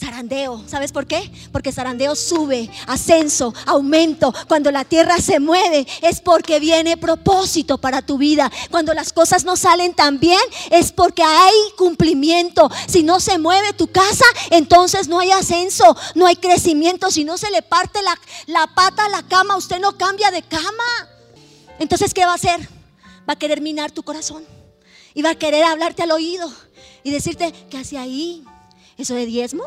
Zarandeo, 0.00 0.64
¿sabes 0.66 0.92
por 0.92 1.06
qué? 1.06 1.30
Porque 1.52 1.72
zarandeo 1.72 2.16
sube, 2.16 2.70
ascenso, 2.86 3.52
aumento. 3.66 4.32
Cuando 4.48 4.70
la 4.70 4.86
tierra 4.86 5.18
se 5.18 5.40
mueve 5.40 5.86
es 6.00 6.22
porque 6.22 6.58
viene 6.58 6.96
propósito 6.96 7.76
para 7.76 8.00
tu 8.00 8.16
vida. 8.16 8.50
Cuando 8.70 8.94
las 8.94 9.12
cosas 9.12 9.44
no 9.44 9.56
salen 9.56 9.92
tan 9.92 10.18
bien 10.18 10.40
es 10.70 10.90
porque 10.90 11.22
hay 11.22 11.54
cumplimiento. 11.76 12.70
Si 12.88 13.02
no 13.02 13.20
se 13.20 13.36
mueve 13.36 13.74
tu 13.74 13.88
casa, 13.88 14.24
entonces 14.48 15.06
no 15.06 15.20
hay 15.20 15.32
ascenso, 15.32 15.94
no 16.14 16.26
hay 16.26 16.36
crecimiento. 16.36 17.10
Si 17.10 17.24
no 17.24 17.36
se 17.36 17.50
le 17.50 17.60
parte 17.60 18.00
la, 18.00 18.18
la 18.46 18.74
pata 18.74 19.04
a 19.04 19.10
la 19.10 19.22
cama, 19.24 19.58
usted 19.58 19.80
no 19.80 19.98
cambia 19.98 20.30
de 20.30 20.40
cama. 20.40 21.10
Entonces, 21.78 22.14
¿qué 22.14 22.24
va 22.24 22.32
a 22.32 22.36
hacer? 22.36 22.66
Va 23.28 23.34
a 23.34 23.38
querer 23.38 23.60
minar 23.60 23.90
tu 23.90 24.02
corazón 24.02 24.44
y 25.12 25.20
va 25.20 25.30
a 25.30 25.34
querer 25.34 25.64
hablarte 25.64 26.04
al 26.04 26.12
oído 26.12 26.50
y 27.02 27.10
decirte, 27.10 27.52
¿qué 27.68 27.76
hace 27.76 27.98
ahí? 27.98 28.44
¿Eso 28.96 29.14
de 29.14 29.26
diezmo? 29.26 29.64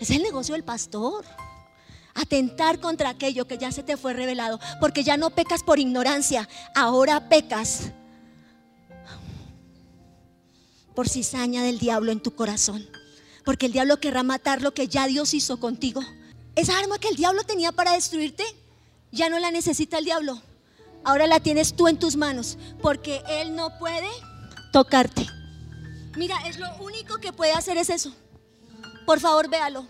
Es 0.00 0.10
el 0.10 0.22
negocio 0.22 0.54
del 0.54 0.64
pastor. 0.64 1.24
Atentar 2.14 2.80
contra 2.80 3.10
aquello 3.10 3.46
que 3.46 3.58
ya 3.58 3.70
se 3.70 3.82
te 3.82 3.98
fue 3.98 4.14
revelado. 4.14 4.58
Porque 4.80 5.04
ya 5.04 5.16
no 5.18 5.30
pecas 5.30 5.62
por 5.62 5.78
ignorancia. 5.78 6.48
Ahora 6.74 7.28
pecas 7.28 7.92
por 10.94 11.08
cizaña 11.08 11.62
del 11.62 11.78
diablo 11.78 12.12
en 12.12 12.20
tu 12.20 12.34
corazón. 12.34 12.88
Porque 13.44 13.66
el 13.66 13.72
diablo 13.72 14.00
querrá 14.00 14.22
matar 14.22 14.62
lo 14.62 14.72
que 14.72 14.88
ya 14.88 15.06
Dios 15.06 15.34
hizo 15.34 15.60
contigo. 15.60 16.02
Esa 16.56 16.78
arma 16.78 16.98
que 16.98 17.08
el 17.08 17.16
diablo 17.16 17.44
tenía 17.44 17.70
para 17.70 17.92
destruirte, 17.92 18.44
ya 19.12 19.28
no 19.28 19.38
la 19.38 19.50
necesita 19.50 19.98
el 19.98 20.04
diablo. 20.06 20.42
Ahora 21.04 21.26
la 21.26 21.40
tienes 21.40 21.74
tú 21.74 21.88
en 21.88 21.98
tus 21.98 22.16
manos. 22.16 22.56
Porque 22.80 23.22
él 23.28 23.54
no 23.54 23.78
puede 23.78 24.08
tocarte. 24.72 25.26
Mira, 26.16 26.36
es 26.46 26.58
lo 26.58 26.74
único 26.76 27.18
que 27.18 27.32
puede 27.32 27.52
hacer 27.52 27.76
es 27.76 27.90
eso. 27.90 28.14
Por 29.06 29.20
favor, 29.20 29.48
véalo. 29.48 29.86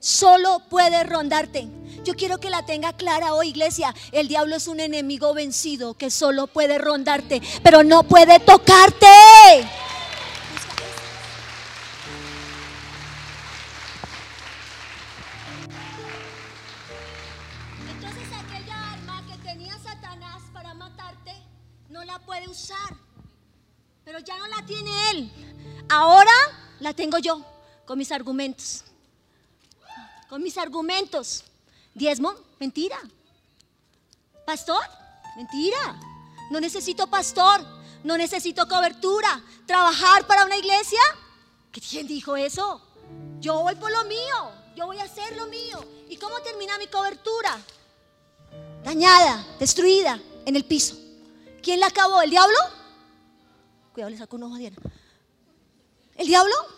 Solo 0.00 0.62
puede 0.68 1.02
rondarte. 1.04 1.68
Yo 2.04 2.14
quiero 2.14 2.38
que 2.38 2.50
la 2.50 2.64
tenga 2.64 2.92
clara 2.92 3.34
hoy, 3.34 3.48
iglesia. 3.48 3.94
El 4.12 4.28
diablo 4.28 4.56
es 4.56 4.68
un 4.68 4.80
enemigo 4.80 5.34
vencido 5.34 5.94
que 5.94 6.10
solo 6.10 6.46
puede 6.46 6.78
rondarte, 6.78 7.42
pero 7.62 7.82
no 7.82 8.04
puede 8.04 8.38
tocarte. 8.38 9.06
Entonces 17.90 18.28
aquella 18.32 18.92
arma 18.92 19.24
que 19.26 19.38
tenía 19.38 19.76
Satanás 19.78 20.42
para 20.52 20.74
matarte, 20.74 21.34
no 21.88 22.04
la 22.04 22.20
puede 22.20 22.48
usar. 22.48 22.96
Pero 24.04 24.20
ya 24.20 24.38
no 24.38 24.46
la 24.46 24.64
tiene 24.64 24.90
él. 25.10 25.32
Ahora 25.88 26.30
la 26.78 26.94
tengo 26.94 27.18
yo 27.18 27.57
con 27.88 27.96
mis 27.96 28.12
argumentos. 28.12 28.84
Con 30.28 30.42
mis 30.42 30.58
argumentos. 30.58 31.42
Diezmo, 31.94 32.34
mentira. 32.60 32.98
Pastor, 34.44 34.82
mentira. 35.36 35.98
No 36.50 36.60
necesito 36.60 37.06
pastor, 37.06 37.64
no 38.04 38.18
necesito 38.18 38.68
cobertura. 38.68 39.42
Trabajar 39.64 40.26
para 40.26 40.44
una 40.44 40.58
iglesia. 40.58 41.00
¿Quién 41.72 42.06
dijo 42.06 42.36
eso? 42.36 42.82
Yo 43.40 43.62
voy 43.62 43.74
por 43.76 43.90
lo 43.90 44.04
mío, 44.04 44.52
yo 44.76 44.84
voy 44.84 44.98
a 44.98 45.04
hacer 45.04 45.34
lo 45.34 45.46
mío. 45.46 45.82
¿Y 46.10 46.18
cómo 46.18 46.40
termina 46.40 46.76
mi 46.76 46.88
cobertura? 46.88 47.56
Dañada, 48.84 49.46
destruida, 49.58 50.20
en 50.44 50.56
el 50.56 50.64
piso. 50.66 50.94
¿Quién 51.62 51.80
la 51.80 51.86
acabó? 51.86 52.20
¿El 52.20 52.28
diablo? 52.28 52.58
Cuidado, 53.94 54.10
le 54.10 54.18
saco 54.18 54.36
un 54.36 54.42
ojo 54.42 54.56
a 54.56 54.58
Diana. 54.58 54.76
¿El 56.16 56.26
diablo? 56.26 56.77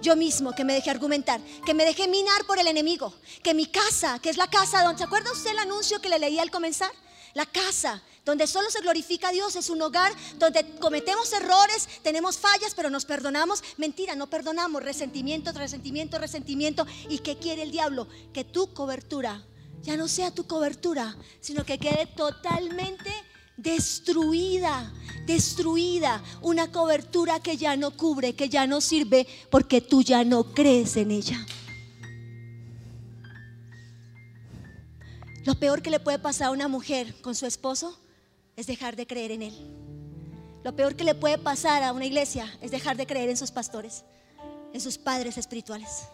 Yo 0.00 0.16
mismo, 0.16 0.54
que 0.54 0.64
me 0.64 0.74
dejé 0.74 0.90
argumentar, 0.90 1.40
que 1.64 1.74
me 1.74 1.84
dejé 1.84 2.08
minar 2.08 2.44
por 2.46 2.58
el 2.58 2.66
enemigo, 2.66 3.14
que 3.42 3.54
mi 3.54 3.66
casa, 3.66 4.18
que 4.18 4.30
es 4.30 4.36
la 4.36 4.48
casa 4.48 4.82
donde, 4.82 4.98
¿se 4.98 5.04
acuerda 5.04 5.32
usted 5.32 5.50
el 5.50 5.58
anuncio 5.58 6.00
que 6.00 6.08
le 6.08 6.18
leí 6.18 6.38
al 6.38 6.50
comenzar? 6.50 6.90
La 7.34 7.46
casa 7.46 8.02
donde 8.24 8.46
solo 8.46 8.70
se 8.70 8.80
glorifica 8.80 9.28
a 9.28 9.32
Dios 9.32 9.56
es 9.56 9.70
un 9.70 9.80
hogar 9.82 10.12
donde 10.38 10.64
cometemos 10.78 11.32
errores, 11.32 11.88
tenemos 12.02 12.38
fallas, 12.38 12.74
pero 12.74 12.90
nos 12.90 13.04
perdonamos. 13.04 13.62
Mentira, 13.76 14.14
no 14.14 14.28
perdonamos. 14.28 14.82
Resentimiento, 14.82 15.52
resentimiento, 15.52 16.18
resentimiento. 16.18 16.86
¿Y 17.08 17.20
qué 17.20 17.38
quiere 17.38 17.62
el 17.62 17.70
diablo? 17.70 18.08
Que 18.32 18.44
tu 18.44 18.74
cobertura 18.74 19.44
ya 19.82 19.96
no 19.96 20.08
sea 20.08 20.30
tu 20.30 20.46
cobertura, 20.46 21.16
sino 21.40 21.64
que 21.64 21.78
quede 21.78 22.06
totalmente 22.06 23.10
destruida, 23.56 24.92
destruida, 25.32 26.22
una 26.42 26.72
cobertura 26.72 27.40
que 27.40 27.56
ya 27.56 27.76
no 27.76 27.92
cubre, 27.96 28.34
que 28.34 28.48
ya 28.48 28.66
no 28.66 28.80
sirve 28.80 29.26
porque 29.50 29.80
tú 29.80 30.02
ya 30.02 30.24
no 30.24 30.44
crees 30.54 30.96
en 30.96 31.10
ella. 31.10 31.46
Lo 35.44 35.54
peor 35.54 35.82
que 35.82 35.90
le 35.90 36.00
puede 36.00 36.18
pasar 36.18 36.48
a 36.48 36.50
una 36.50 36.68
mujer 36.68 37.14
con 37.22 37.34
su 37.34 37.46
esposo 37.46 37.98
es 38.56 38.66
dejar 38.66 38.96
de 38.96 39.06
creer 39.06 39.30
en 39.30 39.42
él. 39.42 39.54
Lo 40.62 40.76
peor 40.76 40.94
que 40.96 41.04
le 41.04 41.14
puede 41.14 41.38
pasar 41.38 41.82
a 41.82 41.92
una 41.92 42.04
iglesia 42.04 42.52
es 42.60 42.70
dejar 42.70 42.96
de 42.96 43.06
creer 43.06 43.30
en 43.30 43.36
sus 43.36 43.50
pastores, 43.50 44.04
en 44.74 44.80
sus 44.80 44.98
padres 44.98 45.38
espirituales. 45.38 46.08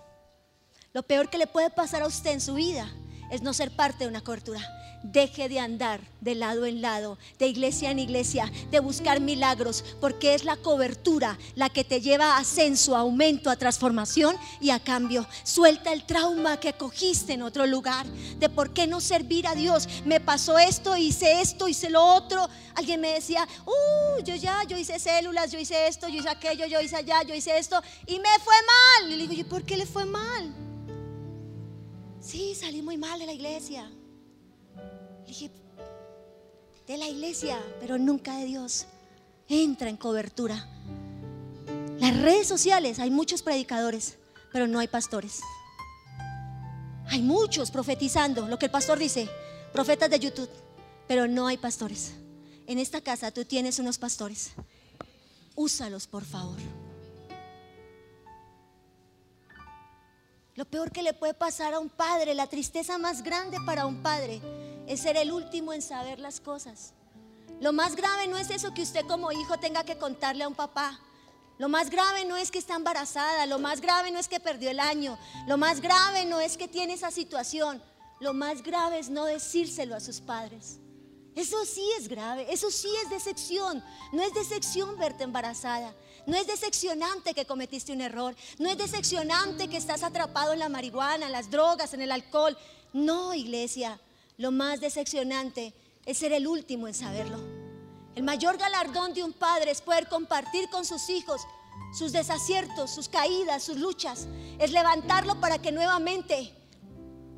Lo 0.92 1.02
peor 1.02 1.28
que 1.28 1.38
le 1.38 1.46
puede 1.46 1.70
pasar 1.70 2.02
a 2.02 2.06
usted 2.06 2.30
en 2.30 2.40
su 2.40 2.54
vida 2.54 2.88
es 3.30 3.42
no 3.42 3.52
ser 3.52 3.74
parte 3.74 4.04
de 4.04 4.10
una 4.10 4.22
cobertura. 4.22 4.60
Deje 5.02 5.48
de 5.48 5.60
andar 5.60 6.00
de 6.20 6.34
lado 6.34 6.66
en 6.66 6.82
lado, 6.82 7.18
de 7.38 7.46
iglesia 7.46 7.90
en 7.90 8.00
iglesia, 8.00 8.50
de 8.70 8.80
buscar 8.80 9.20
milagros, 9.20 9.84
porque 10.00 10.34
es 10.34 10.44
la 10.44 10.56
cobertura 10.56 11.38
la 11.54 11.68
que 11.68 11.84
te 11.84 12.00
lleva 12.00 12.32
a 12.32 12.38
ascenso, 12.38 12.96
a 12.96 13.00
aumento, 13.00 13.48
a 13.48 13.56
transformación 13.56 14.36
y 14.60 14.70
a 14.70 14.80
cambio. 14.80 15.26
Suelta 15.44 15.92
el 15.92 16.04
trauma 16.04 16.58
que 16.58 16.72
cogiste 16.72 17.34
en 17.34 17.42
otro 17.42 17.66
lugar, 17.66 18.06
de 18.38 18.48
por 18.48 18.72
qué 18.72 18.86
no 18.86 19.00
servir 19.00 19.46
a 19.46 19.54
Dios. 19.54 19.88
Me 20.04 20.20
pasó 20.20 20.58
esto, 20.58 20.96
hice 20.96 21.40
esto, 21.40 21.68
hice 21.68 21.90
lo 21.90 22.04
otro. 22.04 22.48
Alguien 22.74 23.00
me 23.00 23.12
decía, 23.12 23.46
uh, 23.64 24.22
yo 24.22 24.34
ya, 24.34 24.64
yo 24.64 24.76
hice 24.76 24.98
células, 24.98 25.52
yo 25.52 25.58
hice 25.58 25.86
esto, 25.86 26.08
yo 26.08 26.18
hice 26.18 26.28
aquello, 26.28 26.66
yo 26.66 26.80
hice 26.80 26.96
allá, 26.96 27.22
yo 27.22 27.34
hice 27.34 27.56
esto, 27.56 27.80
y 28.06 28.18
me 28.18 28.38
fue 28.44 28.54
mal. 28.66 29.12
Y 29.12 29.16
le 29.16 29.28
digo, 29.28 29.40
¿y 29.40 29.44
por 29.44 29.62
qué 29.62 29.76
le 29.76 29.86
fue 29.86 30.04
mal? 30.04 30.54
Sí, 32.20 32.54
salí 32.54 32.82
muy 32.82 32.96
mal 32.96 33.20
de 33.20 33.26
la 33.26 33.32
iglesia. 33.32 33.88
De 36.86 36.96
la 36.96 37.08
iglesia, 37.08 37.60
pero 37.80 37.98
nunca 37.98 38.36
de 38.38 38.44
Dios. 38.44 38.86
Entra 39.48 39.88
en 39.88 39.96
cobertura. 39.96 40.68
Las 41.98 42.20
redes 42.20 42.46
sociales, 42.46 42.98
hay 42.98 43.10
muchos 43.10 43.42
predicadores, 43.42 44.18
pero 44.52 44.66
no 44.66 44.78
hay 44.78 44.88
pastores. 44.88 45.40
Hay 47.08 47.22
muchos 47.22 47.70
profetizando, 47.70 48.48
lo 48.48 48.58
que 48.58 48.66
el 48.66 48.72
pastor 48.72 48.98
dice, 48.98 49.28
profetas 49.72 50.10
de 50.10 50.18
YouTube, 50.18 50.50
pero 51.06 51.26
no 51.26 51.46
hay 51.46 51.56
pastores. 51.56 52.14
En 52.66 52.78
esta 52.78 53.00
casa 53.00 53.30
tú 53.30 53.44
tienes 53.44 53.78
unos 53.78 53.98
pastores. 53.98 54.50
Úsalos, 55.54 56.06
por 56.06 56.24
favor. 56.24 56.58
Lo 60.54 60.64
peor 60.64 60.90
que 60.90 61.02
le 61.02 61.12
puede 61.12 61.34
pasar 61.34 61.74
a 61.74 61.78
un 61.78 61.88
padre, 61.88 62.34
la 62.34 62.46
tristeza 62.46 62.98
más 62.98 63.22
grande 63.22 63.58
para 63.64 63.86
un 63.86 64.02
padre, 64.02 64.40
es 64.86 65.00
ser 65.00 65.16
el 65.16 65.32
último 65.32 65.72
en 65.72 65.82
saber 65.82 66.18
las 66.18 66.40
cosas. 66.40 66.92
Lo 67.60 67.72
más 67.72 67.96
grave 67.96 68.26
no 68.26 68.36
es 68.36 68.50
eso 68.50 68.74
que 68.74 68.82
usted 68.82 69.06
como 69.06 69.32
hijo 69.32 69.58
tenga 69.58 69.84
que 69.84 69.98
contarle 69.98 70.44
a 70.44 70.48
un 70.48 70.54
papá. 70.54 71.00
Lo 71.58 71.68
más 71.68 71.88
grave 71.88 72.24
no 72.26 72.36
es 72.36 72.50
que 72.50 72.58
está 72.58 72.74
embarazada, 72.76 73.46
lo 73.46 73.58
más 73.58 73.80
grave 73.80 74.10
no 74.10 74.18
es 74.18 74.28
que 74.28 74.40
perdió 74.40 74.70
el 74.70 74.78
año, 74.78 75.18
lo 75.46 75.56
más 75.56 75.80
grave 75.80 76.26
no 76.26 76.38
es 76.38 76.58
que 76.58 76.68
tiene 76.68 76.92
esa 76.92 77.10
situación, 77.10 77.82
lo 78.20 78.34
más 78.34 78.62
grave 78.62 78.98
es 78.98 79.08
no 79.08 79.24
decírselo 79.24 79.94
a 79.94 80.00
sus 80.00 80.20
padres. 80.20 80.80
Eso 81.34 81.64
sí 81.64 81.86
es 81.98 82.08
grave, 82.08 82.46
eso 82.50 82.70
sí 82.70 82.88
es 83.02 83.10
decepción. 83.10 83.84
No 84.12 84.22
es 84.22 84.32
decepción 84.32 84.96
verte 84.96 85.22
embarazada, 85.22 85.94
no 86.26 86.36
es 86.36 86.46
decepcionante 86.46 87.34
que 87.34 87.46
cometiste 87.46 87.92
un 87.92 88.00
error. 88.00 88.34
No 88.58 88.68
es 88.68 88.76
decepcionante 88.76 89.68
que 89.68 89.76
estás 89.76 90.02
atrapado 90.02 90.52
en 90.52 90.58
la 90.58 90.68
marihuana, 90.68 91.26
en 91.26 91.32
las 91.32 91.50
drogas, 91.50 91.94
en 91.94 92.02
el 92.02 92.10
alcohol. 92.10 92.56
No, 92.92 93.32
iglesia. 93.32 94.00
Lo 94.38 94.52
más 94.52 94.80
decepcionante 94.80 95.72
es 96.04 96.18
ser 96.18 96.32
el 96.32 96.46
último 96.46 96.86
en 96.86 96.94
saberlo. 96.94 97.38
El 98.14 98.22
mayor 98.22 98.58
galardón 98.58 99.14
de 99.14 99.22
un 99.22 99.32
padre 99.32 99.70
es 99.70 99.80
poder 99.80 100.08
compartir 100.08 100.68
con 100.70 100.84
sus 100.84 101.08
hijos 101.10 101.42
sus 101.92 102.12
desaciertos, 102.12 102.90
sus 102.90 103.08
caídas, 103.08 103.62
sus 103.62 103.76
luchas. 103.76 104.26
Es 104.58 104.72
levantarlo 104.72 105.40
para 105.40 105.58
que 105.58 105.72
nuevamente, 105.72 106.52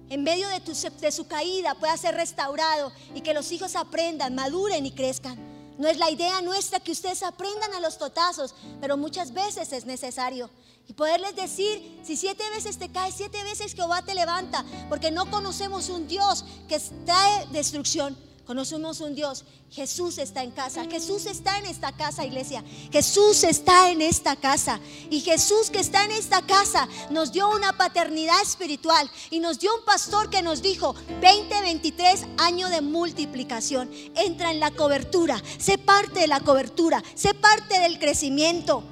en 0.08 0.22
medio 0.24 0.48
de, 0.48 1.12
su 1.12 1.26
caída, 1.28 1.74
pueda 1.76 1.96
ser 1.96 2.16
restaurado 2.16 2.92
y 3.14 3.20
que 3.20 3.34
los 3.34 3.52
hijos 3.52 3.76
aprendan, 3.76 4.34
maduren 4.34 4.84
y 4.84 4.90
crezcan. 4.90 5.47
No 5.78 5.88
es 5.88 5.96
la 5.96 6.10
idea 6.10 6.42
nuestra 6.42 6.80
que 6.80 6.90
ustedes 6.90 7.22
aprendan 7.22 7.72
a 7.72 7.80
los 7.80 7.98
totazos, 7.98 8.54
pero 8.80 8.96
muchas 8.96 9.32
veces 9.32 9.72
es 9.72 9.86
necesario. 9.86 10.50
Y 10.88 10.92
poderles 10.92 11.36
decir, 11.36 12.00
si 12.02 12.16
siete 12.16 12.42
veces 12.50 12.78
te 12.78 12.90
caes, 12.90 13.14
siete 13.16 13.42
veces 13.44 13.74
Jehová 13.74 14.02
te 14.02 14.14
levanta, 14.14 14.64
porque 14.88 15.10
no 15.10 15.30
conocemos 15.30 15.88
un 15.88 16.08
Dios 16.08 16.44
que 16.66 16.80
trae 17.06 17.46
destrucción, 17.52 18.16
Conocemos 18.48 19.00
un 19.00 19.14
Dios. 19.14 19.44
Jesús 19.70 20.16
está 20.16 20.42
en 20.42 20.52
casa. 20.52 20.86
Jesús 20.86 21.26
está 21.26 21.58
en 21.58 21.66
esta 21.66 21.92
casa, 21.92 22.24
iglesia. 22.24 22.64
Jesús 22.90 23.44
está 23.44 23.90
en 23.90 24.00
esta 24.00 24.36
casa. 24.36 24.80
Y 25.10 25.20
Jesús 25.20 25.68
que 25.68 25.80
está 25.80 26.02
en 26.06 26.12
esta 26.12 26.40
casa 26.40 26.88
nos 27.10 27.30
dio 27.30 27.50
una 27.50 27.76
paternidad 27.76 28.40
espiritual 28.40 29.10
y 29.30 29.40
nos 29.40 29.58
dio 29.58 29.74
un 29.74 29.84
pastor 29.84 30.30
que 30.30 30.40
nos 30.40 30.62
dijo 30.62 30.94
2023 31.20 32.24
año 32.38 32.70
de 32.70 32.80
multiplicación. 32.80 33.90
Entra 34.14 34.50
en 34.50 34.60
la 34.60 34.70
cobertura. 34.70 35.42
Sé 35.58 35.76
parte 35.76 36.20
de 36.20 36.28
la 36.28 36.40
cobertura. 36.40 37.02
Sé 37.14 37.34
parte 37.34 37.78
del 37.80 37.98
crecimiento. 37.98 38.82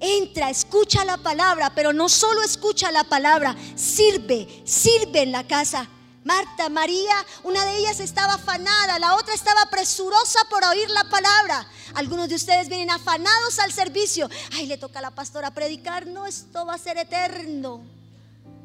Entra, 0.00 0.50
escucha 0.50 1.06
la 1.06 1.16
palabra, 1.16 1.72
pero 1.74 1.94
no 1.94 2.10
solo 2.10 2.42
escucha 2.42 2.92
la 2.92 3.04
palabra, 3.04 3.56
sirve, 3.74 4.46
sirve 4.66 5.22
en 5.22 5.32
la 5.32 5.46
casa. 5.46 5.88
Marta, 6.24 6.68
María, 6.68 7.24
una 7.42 7.64
de 7.64 7.78
ellas 7.78 8.00
estaba 8.00 8.34
afanada, 8.34 8.98
la 8.98 9.14
otra 9.14 9.34
estaba 9.34 9.66
presurosa 9.70 10.40
por 10.50 10.64
oír 10.64 10.90
la 10.90 11.04
palabra. 11.04 11.66
Algunos 11.94 12.28
de 12.28 12.34
ustedes 12.34 12.68
vienen 12.68 12.90
afanados 12.90 13.58
al 13.60 13.72
servicio. 13.72 14.28
Ay, 14.52 14.66
le 14.66 14.78
toca 14.78 14.98
a 14.98 15.02
la 15.02 15.12
pastora 15.12 15.52
predicar. 15.52 16.06
No, 16.06 16.26
esto 16.26 16.66
va 16.66 16.74
a 16.74 16.78
ser 16.78 16.98
eterno. 16.98 17.82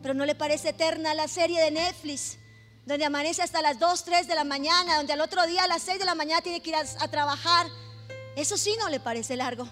Pero 0.01 0.13
no 0.13 0.25
le 0.25 0.35
parece 0.35 0.69
eterna 0.69 1.13
la 1.13 1.27
serie 1.27 1.61
de 1.61 1.71
Netflix, 1.71 2.37
donde 2.85 3.05
amanece 3.05 3.41
hasta 3.41 3.61
las 3.61 3.79
2, 3.79 4.03
3 4.03 4.27
de 4.27 4.35
la 4.35 4.43
mañana, 4.43 4.97
donde 4.97 5.13
al 5.13 5.21
otro 5.21 5.45
día 5.45 5.63
a 5.63 5.67
las 5.67 5.83
6 5.83 5.99
de 5.99 6.05
la 6.05 6.15
mañana 6.15 6.41
tiene 6.41 6.61
que 6.61 6.71
ir 6.71 6.75
a, 6.75 6.83
a 6.99 7.07
trabajar. 7.07 7.67
Eso 8.35 8.57
sí 8.57 8.75
no 8.79 8.89
le 8.89 8.99
parece 8.99 9.37
largo. 9.37 9.67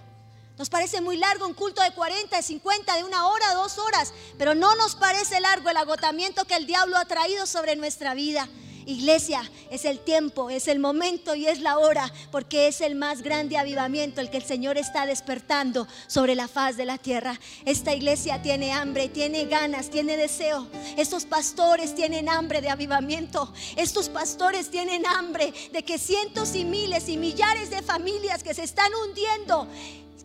Nos 0.62 0.70
parece 0.70 1.02
muy 1.02 1.18
largo 1.18 1.48
un 1.48 1.56
culto 1.56 1.82
de 1.82 1.90
40, 1.90 2.38
de 2.38 2.44
50, 2.44 2.96
de 2.96 3.04
una 3.04 3.26
hora, 3.26 3.56
dos 3.56 3.80
horas, 3.80 4.14
pero 4.38 4.54
no 4.54 4.76
nos 4.76 4.94
parece 4.96 5.40
largo 5.40 5.72
el 5.72 5.78
agotamiento 5.78 6.46
que 6.46 6.54
el 6.54 6.68
diablo 6.68 6.98
ha 6.98 7.06
traído 7.06 7.48
sobre 7.48 7.76
nuestra 7.76 8.14
vida. 8.14 8.48
Iglesia, 8.86 9.42
es 9.72 9.86
el 9.86 9.98
tiempo, 9.98 10.52
es 10.52 10.68
el 10.68 10.78
momento 10.78 11.34
y 11.34 11.48
es 11.48 11.62
la 11.62 11.80
hora, 11.80 12.14
porque 12.32 12.68
es 12.68 12.82
el 12.82 12.94
más 12.94 13.24
grande 13.24 13.58
avivamiento, 13.58 14.22
el 14.22 14.30
que 14.30 14.38
el 14.38 14.44
Señor 14.44 14.78
está 14.78 15.08
despertando 15.08 15.88
sobre 16.06 16.36
la 16.36 16.48
faz 16.48 16.78
de 16.78 16.86
la 16.86 17.00
tierra. 17.00 17.40
Esta 17.66 17.96
iglesia 17.96 18.44
tiene 18.44 18.72
hambre, 18.72 19.10
tiene 19.10 19.46
ganas, 19.46 19.90
tiene 19.90 20.16
deseo. 20.16 20.68
Estos 20.96 21.26
pastores 21.26 21.96
tienen 21.96 22.30
hambre 22.30 22.62
de 22.62 22.70
avivamiento. 22.70 23.52
Estos 23.78 24.10
pastores 24.10 24.70
tienen 24.70 25.08
hambre 25.08 25.56
de 25.74 25.84
que 25.84 25.98
cientos 25.98 26.54
y 26.54 26.66
miles 26.66 27.10
y 27.10 27.18
millares 27.18 27.72
de 27.72 27.82
familias 27.82 28.44
que 28.44 28.54
se 28.54 28.64
están 28.64 28.92
hundiendo 28.94 29.68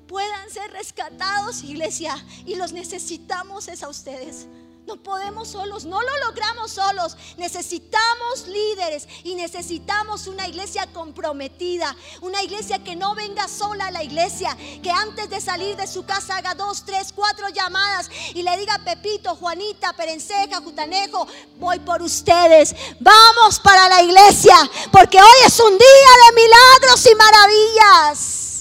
puedan 0.07 0.51
ser 0.51 0.71
rescatados, 0.73 1.63
iglesia. 1.63 2.25
Y 2.45 2.57
los 2.57 2.73
necesitamos 2.73 3.69
es 3.69 3.83
a 3.83 3.89
ustedes. 3.89 4.47
No 4.87 4.97
podemos 4.97 5.49
solos, 5.49 5.85
no 5.85 6.01
lo 6.01 6.19
logramos 6.27 6.71
solos. 6.71 7.17
Necesitamos 7.39 8.47
líderes 8.47 9.09
y 9.25 9.35
necesitamos 9.35 10.29
una 10.29 10.47
iglesia 10.47 10.87
comprometida. 10.93 11.97
Una 12.21 12.41
iglesia 12.45 12.79
que 12.85 12.95
no 12.95 13.17
venga 13.17 13.49
sola 13.49 13.89
a 13.89 13.91
la 13.91 14.05
iglesia. 14.05 14.57
Que 14.85 14.91
antes 14.93 15.29
de 15.29 15.41
salir 15.41 15.77
de 15.77 15.89
su 15.89 16.07
casa 16.07 16.37
haga 16.37 16.55
dos, 16.55 16.85
tres, 16.85 17.13
cuatro 17.13 17.49
llamadas 17.49 18.09
y 18.33 18.45
le 18.45 18.57
diga 18.59 18.79
Pepito, 18.85 19.35
Juanita, 19.35 19.93
Perenceja, 19.95 20.61
Jutanejo, 20.63 21.27
voy 21.59 21.81
por 21.81 22.01
ustedes. 22.01 22.73
Vamos 23.01 23.59
para 23.59 23.89
la 23.89 24.03
iglesia 24.03 24.55
porque 24.93 25.21
hoy 25.21 25.47
es 25.47 25.59
un 25.59 25.77
día 25.77 26.13
de 26.29 26.43
milagros 26.43 27.07
y 27.11 27.15
maravillas 27.17 28.56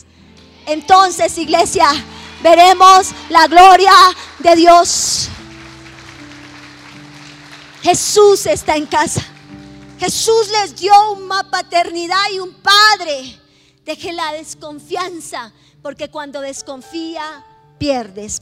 entonces, 0.67 1.37
iglesia, 1.37 1.87
veremos 2.41 3.11
la 3.29 3.47
gloria 3.47 3.93
de 4.39 4.55
Dios. 4.55 5.29
Jesús 7.81 8.45
está 8.45 8.75
en 8.75 8.85
casa. 8.87 9.21
Jesús 9.99 10.49
les 10.49 10.75
dio 10.75 10.93
una 11.11 11.49
paternidad 11.49 12.31
y 12.33 12.39
un 12.39 12.53
padre. 12.55 13.39
Deje 13.85 14.11
la 14.11 14.33
desconfianza, 14.33 15.53
porque 15.81 16.09
cuando 16.09 16.41
desconfía, 16.41 17.45
pierdes. 17.77 18.41